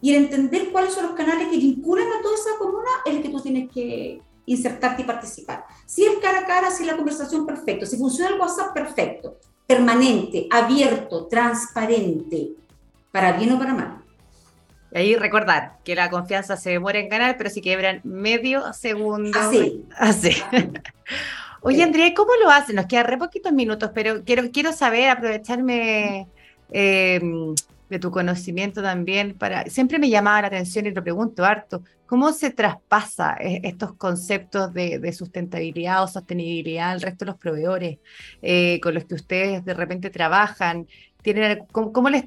y 0.00 0.14
el 0.14 0.24
entender 0.24 0.70
cuáles 0.70 0.94
son 0.94 1.06
los 1.06 1.14
canales 1.14 1.48
que 1.48 1.56
vinculan 1.56 2.06
a 2.06 2.22
toda 2.22 2.34
esa 2.34 2.56
comuna 2.58 2.88
es 3.04 3.16
el 3.16 3.22
que 3.22 3.30
tú 3.30 3.40
tienes 3.40 3.70
que 3.70 4.20
insertarte 4.46 5.02
y 5.02 5.04
participar. 5.04 5.64
Si 5.86 6.04
es 6.04 6.18
cara 6.18 6.40
a 6.40 6.46
cara, 6.46 6.70
si 6.70 6.82
es 6.82 6.88
la 6.88 6.96
conversación, 6.96 7.44
perfecto. 7.44 7.84
Si 7.84 7.96
funciona 7.96 8.30
el 8.30 8.40
WhatsApp, 8.40 8.72
perfecto. 8.72 9.38
Permanente, 9.66 10.46
abierto, 10.50 11.26
transparente, 11.26 12.52
para 13.10 13.32
bien 13.32 13.52
o 13.52 13.58
para 13.58 13.74
mal. 13.74 14.04
Y 14.92 14.98
ahí 14.98 15.16
recordar 15.16 15.78
que 15.84 15.94
la 15.94 16.10
confianza 16.10 16.56
se 16.56 16.78
muere 16.78 17.00
en 17.00 17.08
ganar, 17.08 17.36
pero 17.36 17.50
si 17.50 17.60
quebran 17.60 18.00
medio 18.04 18.72
segundo. 18.72 19.38
Así. 19.38 19.84
Así. 19.96 20.30
Oye, 21.60 21.82
Andrea, 21.82 22.12
¿cómo 22.14 22.32
lo 22.42 22.50
hacen? 22.50 22.76
Nos 22.76 22.86
quedan 22.86 23.06
re 23.06 23.18
poquitos 23.18 23.52
minutos, 23.52 23.90
pero 23.94 24.24
quiero, 24.24 24.50
quiero 24.52 24.72
saber, 24.72 25.10
aprovecharme 25.10 26.28
eh, 26.70 27.20
de 27.88 27.98
tu 27.98 28.10
conocimiento 28.10 28.82
también, 28.82 29.34
para 29.34 29.64
siempre 29.66 29.98
me 29.98 30.10
llamaba 30.10 30.42
la 30.42 30.48
atención 30.48 30.86
y 30.86 30.90
lo 30.90 31.02
pregunto 31.02 31.44
harto, 31.44 31.82
¿cómo 32.06 32.32
se 32.32 32.50
traspasa 32.50 33.36
eh, 33.40 33.60
estos 33.64 33.94
conceptos 33.94 34.72
de, 34.74 35.12
sustentabilidad 35.12 36.02
o 36.02 36.08
sostenibilidad 36.08 36.90
al 36.90 37.00
resto 37.00 37.24
de 37.24 37.30
los 37.32 37.40
proveedores 37.40 37.98
eh, 38.42 38.78
con 38.82 38.94
los 38.94 39.04
que 39.04 39.14
ustedes 39.14 39.64
de 39.64 39.74
repente 39.74 40.10
trabajan? 40.10 40.86
¿Tienen, 41.22 41.66
¿Cómo, 41.72 42.08
les, 42.08 42.24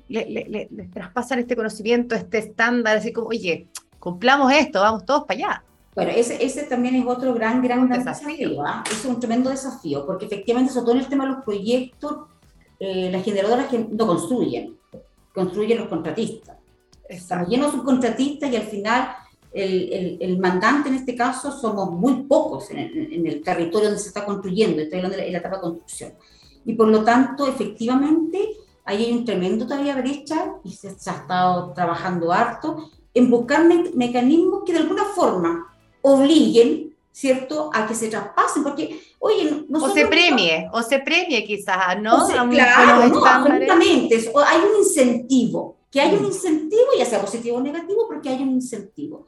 traspasan 0.94 1.40
este 1.40 1.56
conocimiento, 1.56 2.16
este 2.16 2.40
estándar? 2.40 2.98
Así 2.98 3.14
como, 3.14 3.28
oye, 3.28 3.68
cumplamos 4.00 4.52
esto, 4.54 4.82
vamos 4.82 5.06
todos 5.06 5.24
para 5.26 5.40
allá. 5.40 5.64
Bueno, 5.96 6.12
ese, 6.16 6.44
ese 6.44 6.64
también 6.64 6.96
es 6.96 7.06
otro 7.06 7.34
gran, 7.34 7.62
gran, 7.62 7.90
desafío. 7.90 8.64
¿ah? 8.66 8.84
Es 8.90 9.04
un 9.06 9.20
tremendo 9.20 9.50
desafío, 9.50 10.06
porque 10.06 10.26
efectivamente, 10.26 10.72
sobre 10.72 10.86
todo 10.86 10.96
en 10.96 11.02
el 11.02 11.08
tema 11.08 11.26
de 11.26 11.32
los 11.32 11.44
proyectos, 11.44 12.30
eh, 12.80 13.10
las 13.12 13.24
generadoras 13.24 13.68
que 13.68 13.78
no 13.78 14.08
construyen, 14.08 14.78
construyen 15.34 15.78
los 15.80 15.88
contratistas. 15.88 16.58
Estamos 17.08 17.50
llenos 17.50 17.72
de 17.72 17.78
subcontratistas 17.78 18.52
y 18.52 18.56
al 18.56 18.64
final 18.64 19.10
el, 19.52 19.94
el, 19.94 20.18
el, 20.22 20.40
mandante 20.40 20.90
en 20.90 20.96
este 20.96 21.14
caso 21.14 21.52
somos 21.52 21.92
muy 21.92 22.24
pocos 22.24 22.72
en 22.72 22.80
el, 22.80 23.14
en 23.14 23.28
el, 23.28 23.44
territorio 23.44 23.90
donde 23.90 24.02
se 24.02 24.08
está 24.08 24.26
construyendo, 24.26 24.82
estoy 24.82 25.00
hablando 25.00 25.18
de 25.18 25.30
la, 25.30 25.38
etapa 25.38 25.58
de 25.58 25.62
construcción. 25.62 26.14
Y 26.66 26.74
por 26.74 26.88
lo 26.88 27.04
tanto, 27.04 27.48
efectivamente, 27.48 28.50
ahí 28.86 29.06
hay 29.06 29.12
un 29.12 29.26
tremendo 29.26 29.66
todavía 29.66 29.96
brecha 29.96 30.54
y 30.64 30.72
se, 30.72 30.90
ha 30.90 30.92
estado 30.92 31.74
trabajando 31.74 32.32
harto 32.32 32.90
en 33.14 33.30
buscar 33.30 33.66
mecanismos 33.94 34.64
que 34.66 34.74
de 34.74 34.80
alguna 34.80 35.06
forma 35.06 35.76
obliguen, 36.02 36.96
¿cierto?, 37.12 37.70
a 37.74 37.86
que 37.88 37.96
se 37.96 38.08
traspasen, 38.08 38.64
porque 38.64 39.00
Oye, 39.24 39.66
o 39.72 39.90
se 39.90 40.08
premie, 40.08 40.68
o 40.74 40.82
se 40.82 40.98
premie 40.98 41.46
quizás, 41.46 42.02
¿no? 42.02 42.28
claro, 42.50 43.08
no, 43.08 43.24
absolutamente. 43.24 44.32
hay 44.48 44.62
un 44.62 44.80
incentivo, 44.80 45.76
que 45.92 46.02
hay 46.02 46.16
un 46.16 46.24
mm. 46.24 46.26
incentivo, 46.26 46.88
ya 46.98 47.06
sea 47.06 47.22
positivo 47.22 47.58
o 47.58 47.62
negativo, 47.62 48.08
porque 48.08 48.30
hay 48.30 48.42
un 48.42 48.50
incentivo. 48.50 49.28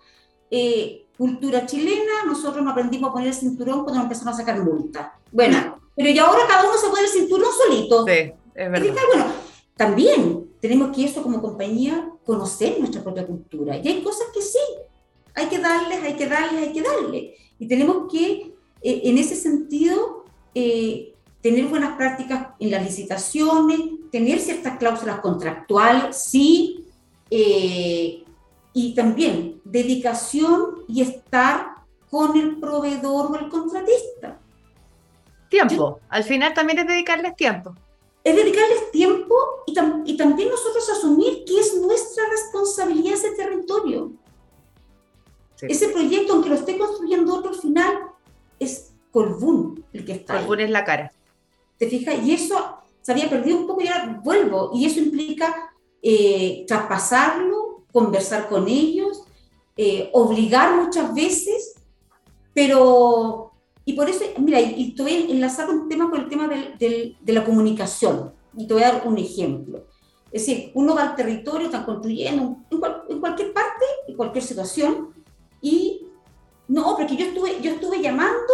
eh, 0.50 1.06
cultura 1.16 1.68
chilena, 1.68 2.26
nosotros 2.26 2.64
nos 2.64 2.72
aprendimos 2.72 3.10
a 3.10 3.14
poner 3.14 3.28
el 3.28 3.34
cinturón 3.36 3.84
cuando 3.84 3.96
nos 3.96 4.04
empezaron 4.06 4.34
a 4.34 4.38
sacar 4.38 4.64
multa. 4.64 5.14
Bueno, 5.32 5.80
pero 5.96 6.10
y 6.10 6.18
ahora 6.18 6.48
cada 6.48 6.68
uno 6.68 6.76
se 6.76 6.90
pone 6.90 7.04
el 7.04 7.10
cinturón 7.10 7.50
solito. 7.56 8.06
Sí, 8.08 8.34
es 8.56 8.72
verdad. 8.72 8.96
bueno, 9.14 9.26
también 9.76 10.52
tenemos 10.60 10.96
que 10.96 11.06
eso 11.06 11.24
como 11.24 11.42
compañía 11.42 12.10
conocer 12.26 12.80
nuestra 12.80 13.04
propia 13.04 13.26
cultura. 13.26 13.78
Y 13.78 13.88
hay 13.88 14.02
cosas 14.02 14.28
que 14.34 14.42
sí, 14.42 14.60
hay 15.36 15.48
que 15.48 15.60
darles, 15.60 16.02
hay 16.04 16.14
que 16.14 16.28
darles, 16.28 16.68
hay 16.68 16.74
que 16.74 16.82
darles. 16.82 17.24
Y 17.60 17.68
tenemos 17.68 18.12
que, 18.12 18.54
eh, 18.82 19.02
en 19.04 19.18
ese 19.18 19.36
sentido, 19.36 20.26
eh, 20.56 21.14
tener 21.42 21.66
buenas 21.66 21.98
prácticas 21.98 22.50
en 22.60 22.72
las 22.72 22.84
licitaciones, 22.84 23.80
tener 24.12 24.40
ciertas 24.40 24.78
cláusulas 24.78 25.20
contractuales, 25.20 26.16
sí, 26.16 26.86
eh, 27.30 28.24
y 28.74 28.96
también 28.96 29.60
dedicación 29.66 30.84
y 30.88 31.02
estar 31.02 31.74
con 32.10 32.38
el 32.38 32.60
proveedor 32.60 33.32
o 33.32 33.36
el 33.36 33.50
contratista. 33.50 34.40
Tiempo, 35.50 36.00
al 36.10 36.24
final 36.24 36.54
también 36.54 36.80
es 36.80 36.88
dedicarles 36.88 37.36
tiempo. 37.36 37.76
Es 38.24 38.36
dedicarles 38.36 38.92
tiempo 38.92 39.36
y, 39.66 39.76
y 40.06 40.18
también 40.18 40.50
nosotros 40.50 40.90
asumir 40.90 41.44
que 41.46 41.60
es 41.60 41.76
nuestra 41.76 42.24
responsabilidad 42.30 43.14
ese 43.16 43.32
territorio. 43.32 44.12
Ese 45.62 45.90
proyecto, 45.90 46.34
aunque 46.34 46.50
lo 46.50 46.56
esté 46.56 46.78
construyendo 46.78 47.36
otro, 47.36 47.52
al 47.52 47.58
final 47.58 48.12
es 48.60 48.94
Colbún 49.12 49.86
el 49.94 50.04
que 50.04 50.14
está. 50.14 50.40
Colbún 50.40 50.60
es 50.62 50.70
la 50.70 50.84
cara. 50.84 51.14
¿Te 51.78 51.88
fijas? 51.88 52.16
Y 52.24 52.34
eso 52.34 52.80
se 53.02 53.12
había 53.12 53.30
perdido 53.30 53.60
un 53.60 53.68
poco 53.68 53.82
y 53.82 53.88
ahora 53.88 54.20
vuelvo. 54.24 54.72
Y 54.74 54.86
eso 54.86 55.00
implica 55.00 55.74
eh, 56.02 56.66
traspasarlo, 56.68 57.86
conversar 57.92 58.50
con 58.50 58.68
ellos, 58.68 59.24
eh, 59.78 60.10
obligar 60.14 60.76
muchas 60.76 61.14
veces, 61.14 61.76
pero... 62.54 63.53
Y 63.86 63.94
por 63.94 64.10
eso, 64.10 64.24
mira, 64.38 64.62
y, 64.62 64.96
te 64.96 65.04
voy 65.04 65.14
a 65.14 65.32
enlazar 65.32 65.70
un 65.70 65.90
tema 65.90 66.10
con 66.10 66.22
el 66.22 66.30
tema 66.30 66.48
de 66.48 67.18
la 67.26 67.44
comunicación. 67.44 68.34
Y 68.56 68.68
te 68.68 68.74
voy 68.74 68.84
a 68.84 68.94
dar 68.94 69.08
un 69.08 69.18
ejemplo. 69.18 69.86
Es 70.32 70.48
decir, 70.48 70.72
uno 70.74 70.96
va 70.96 71.04
al 71.10 71.16
territorio, 71.16 71.68
están 71.68 71.86
construyendo 71.86 72.58
en, 72.72 72.82
en 73.10 73.20
cualquier 73.20 73.54
parte, 73.54 73.86
en 74.08 74.16
cualquier 74.16 74.44
situación, 74.44 75.14
y 75.62 76.08
no, 76.68 76.96
porque 76.98 77.16
yo 77.16 77.26
estuve, 77.26 77.62
yo 77.62 77.72
estuve 77.72 78.02
llamando 78.02 78.54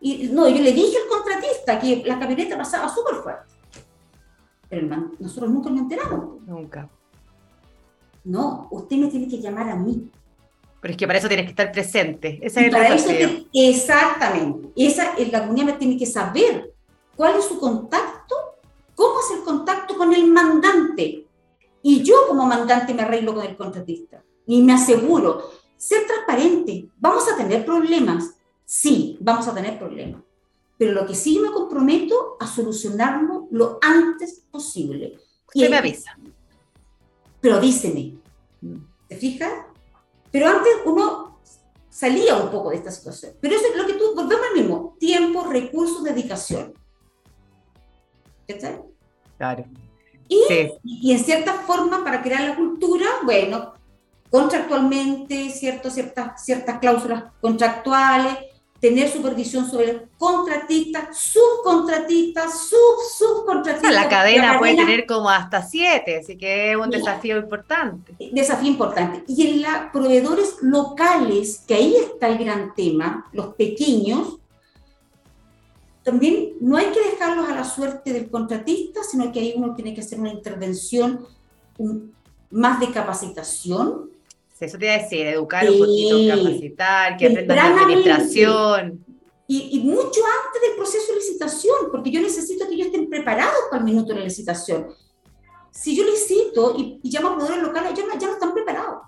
y 0.00 0.28
no, 0.28 0.48
yo 0.48 0.62
le 0.62 0.72
dije 0.72 0.96
al 0.96 1.08
contratista 1.08 1.78
que 1.78 2.02
la 2.06 2.18
camioneta 2.18 2.56
pasaba 2.56 2.88
súper 2.88 3.16
fuerte. 3.16 3.54
Pero 4.68 5.12
nosotros 5.18 5.50
nunca 5.50 5.68
nos 5.68 5.80
enteramos. 5.80 6.42
Nunca. 6.46 6.88
No, 8.24 8.68
usted 8.70 8.96
me 8.96 9.08
tiene 9.08 9.28
que 9.28 9.40
llamar 9.40 9.68
a 9.68 9.76
mí. 9.76 10.10
Pero 10.80 10.92
es 10.92 10.96
que 10.96 11.06
para 11.06 11.18
eso 11.18 11.28
tienes 11.28 11.46
que 11.46 11.50
estar 11.50 11.72
presente. 11.72 12.38
Esa 12.42 12.60
es 12.60 12.72
para 12.72 12.94
eso 12.94 13.10
exactamente. 13.52 14.68
Esa, 14.76 15.14
la 15.30 15.42
comunidad 15.42 15.78
tiene 15.78 15.96
que 15.98 16.06
saber 16.06 16.72
cuál 17.16 17.36
es 17.38 17.44
su 17.44 17.58
contacto, 17.58 18.34
cómo 18.94 19.20
es 19.20 19.38
el 19.38 19.44
contacto 19.44 19.96
con 19.96 20.12
el 20.14 20.26
mandante. 20.26 21.26
Y 21.82 22.02
yo 22.02 22.26
como 22.28 22.46
mandante 22.46 22.94
me 22.94 23.02
arreglo 23.02 23.34
con 23.34 23.44
el 23.44 23.56
contratista. 23.56 24.22
Y 24.46 24.62
me 24.62 24.72
aseguro, 24.72 25.50
ser 25.76 26.06
transparente. 26.06 26.88
Vamos 26.98 27.30
a 27.30 27.36
tener 27.36 27.64
problemas, 27.64 28.34
Sí, 28.72 29.18
vamos 29.20 29.48
a 29.48 29.52
tener 29.52 29.80
problemas. 29.80 30.22
Pero 30.78 30.92
lo 30.92 31.04
que 31.04 31.16
sí 31.16 31.40
me 31.40 31.50
comprometo 31.50 32.36
a 32.38 32.46
solucionarlo 32.46 33.48
lo 33.50 33.80
antes 33.82 34.44
posible. 34.48 35.18
y 35.52 35.68
me 35.68 35.76
avisa. 35.76 36.16
Pero 37.40 37.58
díseme. 37.58 38.14
¿Te 39.08 39.16
fijas? 39.16 39.52
Pero 40.30 40.48
antes 40.48 40.72
uno 40.84 41.40
salía 41.88 42.36
un 42.36 42.50
poco 42.50 42.70
de 42.70 42.76
esta 42.76 42.90
situación. 42.90 43.34
Pero 43.40 43.56
eso 43.56 43.66
es 43.66 43.76
lo 43.76 43.86
que 43.86 43.94
tú, 43.94 44.14
volvemos 44.14 44.46
al 44.48 44.60
mismo, 44.60 44.96
tiempo, 44.98 45.44
recursos, 45.44 46.04
dedicación. 46.04 46.72
¿Está? 48.46 48.80
Claro. 49.36 49.64
Y, 50.28 50.44
y, 50.84 51.12
en 51.12 51.18
cierta 51.18 51.54
forma, 51.54 52.04
para 52.04 52.22
crear 52.22 52.42
la 52.42 52.56
cultura, 52.56 53.06
bueno, 53.24 53.74
contractualmente, 54.30 55.50
cierto, 55.50 55.90
ciertas, 55.90 56.44
ciertas 56.44 56.78
cláusulas 56.78 57.24
contractuales, 57.40 58.38
tener 58.80 59.10
supervisión 59.10 59.70
sobre 59.70 59.90
el 59.90 60.02
contratista, 60.16 61.10
subcontratista, 61.12 62.50
sub 62.50 62.98
subcontratista. 63.16 63.90
La 63.90 64.08
cadena, 64.08 64.58
puede 64.58 64.76
tener 64.76 65.06
como 65.06 65.28
hasta 65.28 65.62
siete, 65.62 66.18
así 66.18 66.38
que 66.38 66.72
es 66.72 66.76
un 66.76 66.88
desafío 66.88 67.36
importante. 67.36 68.14
Desafío 68.32 68.70
importante. 68.70 69.22
Y 69.28 69.46
en 69.46 69.62
los 69.62 69.72
proveedores 69.92 70.56
locales, 70.62 71.62
que 71.66 71.74
ahí 71.74 71.94
está 71.96 72.28
el 72.28 72.38
gran 72.38 72.74
tema, 72.74 73.28
los 73.32 73.54
pequeños, 73.54 74.38
también 76.02 76.54
no 76.60 76.78
hay 76.78 76.86
que 76.86 77.10
dejarlos 77.10 77.48
a 77.48 77.54
la 77.54 77.64
suerte 77.64 78.14
del 78.14 78.30
contratista, 78.30 79.02
sino 79.04 79.30
que 79.30 79.40
ahí 79.40 79.54
uno 79.56 79.74
tiene 79.74 79.94
que 79.94 80.00
hacer 80.00 80.18
una 80.18 80.32
intervención 80.32 81.26
más 82.50 82.80
de 82.80 82.90
capacitación, 82.90 84.10
eso 84.66 84.78
te 84.78 84.86
iba 84.86 84.94
a 84.94 84.98
decir, 84.98 85.26
educar 85.26 85.68
un 85.70 85.78
poquito, 85.78 86.36
capacitar, 86.36 87.16
que 87.16 87.26
aprendan 87.26 87.56
la 87.56 87.82
administración. 87.82 89.04
Y, 89.46 89.80
mucho 89.80 90.20
antes 90.46 90.62
del 90.62 90.76
proceso 90.76 91.12
de 91.12 91.18
licitación, 91.18 91.90
porque 91.90 92.10
yo 92.10 92.20
necesito 92.20 92.68
que 92.68 92.74
ellos 92.74 92.86
estén 92.86 93.10
preparados 93.10 93.58
para 93.68 93.80
el 93.80 93.84
minuto 93.84 94.12
de 94.12 94.20
la 94.20 94.24
licitación. 94.24 94.94
Si 95.72 95.96
yo 95.96 96.04
licito 96.04 96.76
y, 96.78 97.00
llamo 97.02 97.30
a 97.30 97.36
proveedores 97.36 97.62
locales, 97.64 97.92
ellos 97.92 98.06
ya 98.20 98.26
no 98.28 98.34
están 98.34 98.54
preparados. 98.54 99.02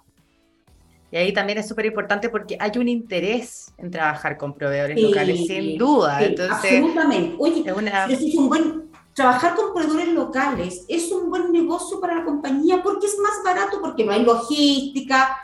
Y 1.12 1.17
ahí 1.17 1.33
también 1.33 1.59
es 1.59 1.69
súper 1.69 1.87
importante 1.87 2.29
porque 2.31 2.57
hay 2.59 2.73
un 2.77 2.88
interés 2.88 3.73
en 3.77 3.91
trabajar 3.91 4.38
con 4.38 4.55
proveedores 4.55 5.01
locales, 5.01 5.47
sin 5.47 5.77
duda. 5.77 6.25
Entonces, 6.25 6.73
absolutamente. 6.73 7.37
Oye, 7.38 7.65
es 8.09 8.35
un 8.35 8.49
buen, 8.49 8.91
trabajar 9.14 9.55
con 9.55 9.72
proveedores 9.72 10.09
locales 10.09 10.85
es 10.88 11.11
un 11.12 11.31
buen 11.31 11.53
negocio 11.53 12.01
para 12.01 12.16
la 12.16 12.25
compañía 12.25 12.83
porque 12.83 13.07
es 13.07 13.18
más 13.18 13.42
barato, 13.44 13.81
porque 13.81 14.05
no 14.05 14.12
hay 14.12 14.25
logística. 14.25 15.37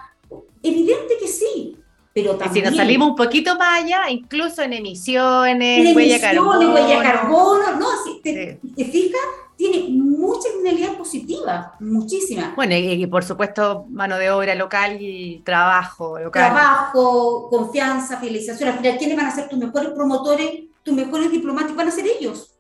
Evidente 0.63 1.15
que 1.21 1.29
sí, 1.29 1.77
pero 2.13 2.37
también... 2.37 2.65
si 2.65 2.71
nos 2.71 2.77
salimos 2.77 3.11
un 3.11 3.17
poquito 3.17 3.57
más 3.57 3.85
allá, 3.85 4.11
incluso 4.11 4.63
en 4.63 4.73
emisiones, 4.73 5.87
en 5.87 5.97
huella 5.97 6.21
carbono. 6.21 6.75
huella 6.75 7.03
carbono, 7.03 7.77
no, 7.79 7.87
si 8.05 8.21
te, 8.21 8.61
te 8.75 8.85
fijas, 8.85 9.21
tiene 9.57 9.89
mucha 9.89 10.49
finalidad 10.57 10.97
positiva, 10.97 11.75
muchísima. 11.81 12.53
Bueno, 12.57 12.75
y, 12.77 13.07
por 13.07 13.25
supuesto 13.25 13.87
mano 13.91 14.17
de 14.17 14.31
obra 14.31 14.55
local 14.55 14.99
y 15.01 15.43
trabajo 15.45 16.19
local. 16.19 16.53
Trabajo, 16.53 17.49
confianza, 17.51 18.19
fidelización. 18.19 18.71
Al 18.71 18.79
final, 18.79 18.99
¿quiénes 18.99 19.17
van 19.17 19.27
a 19.27 19.35
ser 19.35 19.49
tus 19.49 19.59
mejores 19.59 19.91
promotores, 19.91 20.63
tus 20.83 20.95
mejores 20.95 21.31
diplomáticos? 21.31 21.77
Van 21.77 21.89
a 21.89 21.93
ser 21.93 22.07
ellos. 22.07 22.58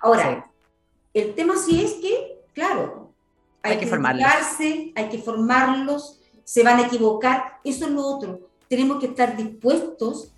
Ahora, 0.00 0.50
el 1.14 1.34
tema 1.34 1.56
sí 1.56 1.82
es 1.82 1.94
que, 1.94 2.42
claro, 2.52 3.12
hay, 3.62 3.78
que, 3.78 3.86
formarlos. 3.86 4.26
hay 4.94 5.08
que 5.08 5.18
formarlos, 5.18 6.20
se 6.44 6.62
van 6.62 6.78
a 6.78 6.86
equivocar, 6.86 7.58
eso 7.64 7.86
es 7.86 7.90
lo 7.90 8.06
otro. 8.06 8.48
Tenemos 8.68 8.98
que 9.00 9.06
estar 9.06 9.36
dispuestos 9.36 10.32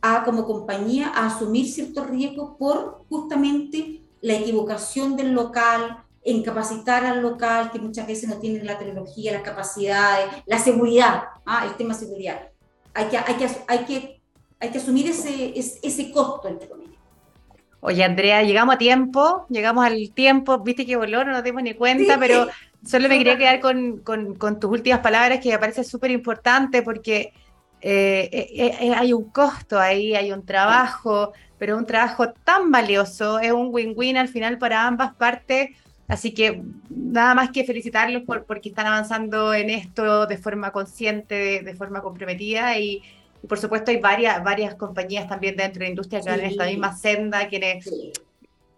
a, 0.00 0.24
como 0.24 0.44
compañía, 0.44 1.12
a 1.14 1.26
asumir 1.26 1.66
ciertos 1.70 2.08
riesgos 2.08 2.56
por 2.58 3.04
justamente 3.08 4.02
la 4.20 4.34
equivocación 4.34 5.16
del 5.16 5.32
local, 5.32 6.04
en 6.24 6.42
capacitar 6.42 7.04
al 7.06 7.22
local, 7.22 7.70
que 7.72 7.78
muchas 7.78 8.06
veces 8.06 8.28
no 8.28 8.36
tiene 8.36 8.62
la 8.62 8.78
tecnología, 8.78 9.32
las 9.32 9.42
capacidades, 9.42 10.26
la 10.46 10.58
seguridad, 10.58 11.24
¿ah? 11.46 11.64
el 11.66 11.74
tema 11.76 11.94
seguridad. 11.94 12.50
Hay 12.92 13.06
que, 13.06 13.16
hay 13.16 13.34
que, 13.34 13.48
hay 13.66 13.84
que, 13.84 14.20
hay 14.60 14.70
que 14.70 14.78
asumir 14.78 15.08
ese, 15.08 15.58
ese, 15.58 15.78
ese 15.82 16.12
costo, 16.12 16.48
entre 16.48 16.68
comillas. 16.68 16.87
Oye, 17.80 18.02
Andrea, 18.02 18.42
llegamos 18.42 18.74
a 18.74 18.78
tiempo, 18.78 19.46
llegamos 19.48 19.86
al 19.86 20.10
tiempo, 20.10 20.58
viste 20.58 20.84
que 20.84 20.96
voló, 20.96 21.24
no 21.24 21.32
nos 21.32 21.44
dimos 21.44 21.62
ni 21.62 21.74
cuenta, 21.74 22.18
pero 22.18 22.48
solo 22.84 23.08
me 23.08 23.18
quería 23.18 23.38
quedar 23.38 23.60
con, 23.60 23.98
con, 23.98 24.60
tus 24.60 24.70
últimas 24.70 24.98
palabras 25.00 25.38
que 25.40 25.50
me 25.50 25.58
parece 25.58 25.84
súper 25.84 26.10
importante 26.10 26.82
porque 26.82 27.32
eh, 27.80 28.28
eh, 28.32 28.76
eh, 28.80 28.94
hay 28.96 29.12
un 29.12 29.30
costo 29.30 29.78
ahí, 29.78 30.16
hay 30.16 30.32
un 30.32 30.44
trabajo, 30.44 31.32
pero 31.56 31.76
un 31.76 31.86
trabajo 31.86 32.32
tan 32.32 32.72
valioso, 32.72 33.38
es 33.38 33.52
un 33.52 33.68
win-win 33.70 34.16
al 34.16 34.28
final 34.28 34.58
para 34.58 34.86
ambas 34.86 35.14
partes. 35.14 35.70
Así 36.08 36.32
que 36.32 36.62
nada 36.88 37.34
más 37.34 37.50
que 37.50 37.64
felicitarlos 37.64 38.22
por, 38.22 38.44
porque 38.44 38.70
están 38.70 38.86
avanzando 38.86 39.54
en 39.54 39.70
esto 39.70 40.26
de 40.26 40.38
forma 40.38 40.72
consciente, 40.72 41.34
de, 41.34 41.60
de 41.60 41.74
forma 41.74 42.00
comprometida 42.00 42.76
y, 42.78 43.02
y 43.42 43.46
por 43.46 43.58
supuesto 43.58 43.90
hay 43.90 43.98
varias, 43.98 44.42
varias 44.42 44.74
compañías 44.74 45.28
también 45.28 45.56
dentro 45.56 45.80
de 45.80 45.86
la 45.86 45.90
industria 45.90 46.20
que 46.20 46.30
van 46.30 46.40
en 46.40 46.46
esta 46.46 46.66
misma 46.66 46.96
senda, 46.96 47.48
quienes 47.48 47.88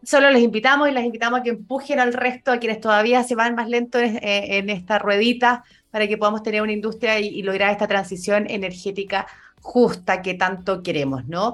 solo 0.03 0.31
les 0.31 0.43
invitamos 0.43 0.89
y 0.89 0.93
les 0.93 1.05
invitamos 1.05 1.41
a 1.41 1.43
que 1.43 1.51
empujen 1.51 2.01
al 2.01 2.13
resto, 2.13 2.53
a 2.53 2.59
quienes 2.59 2.81
todavía 2.81 3.23
se 3.23 3.35
van 3.35 3.55
más 3.55 3.69
lentos 3.69 4.03
en, 4.03 4.71
esta 4.71 4.99
ruedita, 4.99 5.65
para 5.91 6.07
que 6.09 6.17
podamos 6.17 6.43
tener 6.43 6.63
una 6.63 6.73
industria 6.73 7.19
y, 7.19 7.43
lograr 7.43 7.71
esta 7.71 7.87
transición 7.87 8.47
energética 8.49 9.27
justa 9.63 10.23
que 10.23 10.35
tanto 10.35 10.83
queremos, 10.83 11.27
¿no? 11.27 11.53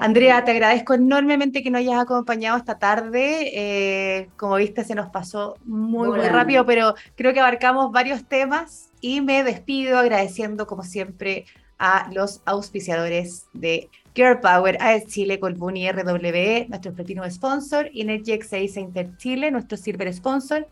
Andrea, 0.00 0.44
te 0.44 0.52
agradezco 0.52 0.94
enormemente 0.94 1.60
que 1.60 1.70
nos 1.70 1.80
hayas 1.80 2.00
acompañado 2.00 2.56
esta 2.56 2.78
tarde. 2.78 3.50
Eh, 3.52 4.28
como 4.36 4.54
viste, 4.56 4.84
se 4.84 4.94
nos 4.94 5.10
pasó 5.10 5.56
muy, 5.64 6.08
muy 6.08 6.28
rápido, 6.28 6.64
pero 6.64 6.94
creo 7.16 7.32
que 7.32 7.40
abarcamos 7.40 7.90
varios 7.90 8.24
temas 8.24 8.90
y 9.00 9.22
me 9.22 9.42
despido 9.42 9.98
agradeciendo, 9.98 10.68
como 10.68 10.84
siempre, 10.84 11.46
a 11.78 12.08
los 12.12 12.42
auspiciadores 12.44 13.46
de 13.52 13.88
Girl 14.14 14.40
Power, 14.40 14.76
AES 14.80 15.06
Chile, 15.06 15.38
Colbuni, 15.38 15.90
RWE, 15.90 16.66
nuestro 16.68 16.92
platino 16.92 17.28
sponsor, 17.30 17.88
Energy 17.94 18.32
X6 18.32 18.76
Inter 18.80 19.16
Chile, 19.16 19.50
nuestro 19.50 19.76
silver 19.76 20.12
sponsor, 20.12 20.66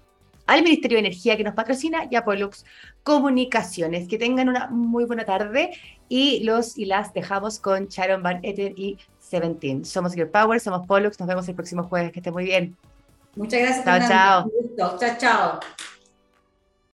al 0.46 0.62
Ministerio 0.62 0.96
de 0.96 1.06
Energía 1.06 1.36
que 1.36 1.44
nos 1.44 1.54
patrocina 1.54 2.06
y 2.10 2.16
a 2.16 2.24
Pollux 2.24 2.64
Comunicaciones. 3.02 4.08
Que 4.08 4.18
tengan 4.18 4.48
una 4.48 4.68
muy 4.68 5.04
buena 5.04 5.24
tarde 5.24 5.70
y 6.08 6.42
los 6.44 6.76
y 6.76 6.86
las 6.86 7.12
dejamos 7.12 7.58
con 7.58 7.86
Sharon 7.86 8.22
Van 8.22 8.40
Etten 8.42 8.74
y 8.76 8.98
Seventeen. 9.18 9.84
Somos 9.84 10.14
Girl 10.14 10.28
Power, 10.28 10.60
somos 10.60 10.86
Pollux, 10.86 11.18
nos 11.18 11.28
vemos 11.28 11.48
el 11.48 11.54
próximo 11.54 11.84
jueves, 11.84 12.12
que 12.12 12.20
esté 12.20 12.30
muy 12.30 12.44
bien. 12.44 12.76
Muchas 13.36 13.60
gracias. 13.60 13.84
Chao, 13.84 14.48
chao. 14.76 14.98
Chao, 14.98 15.18
chao. 15.18 15.60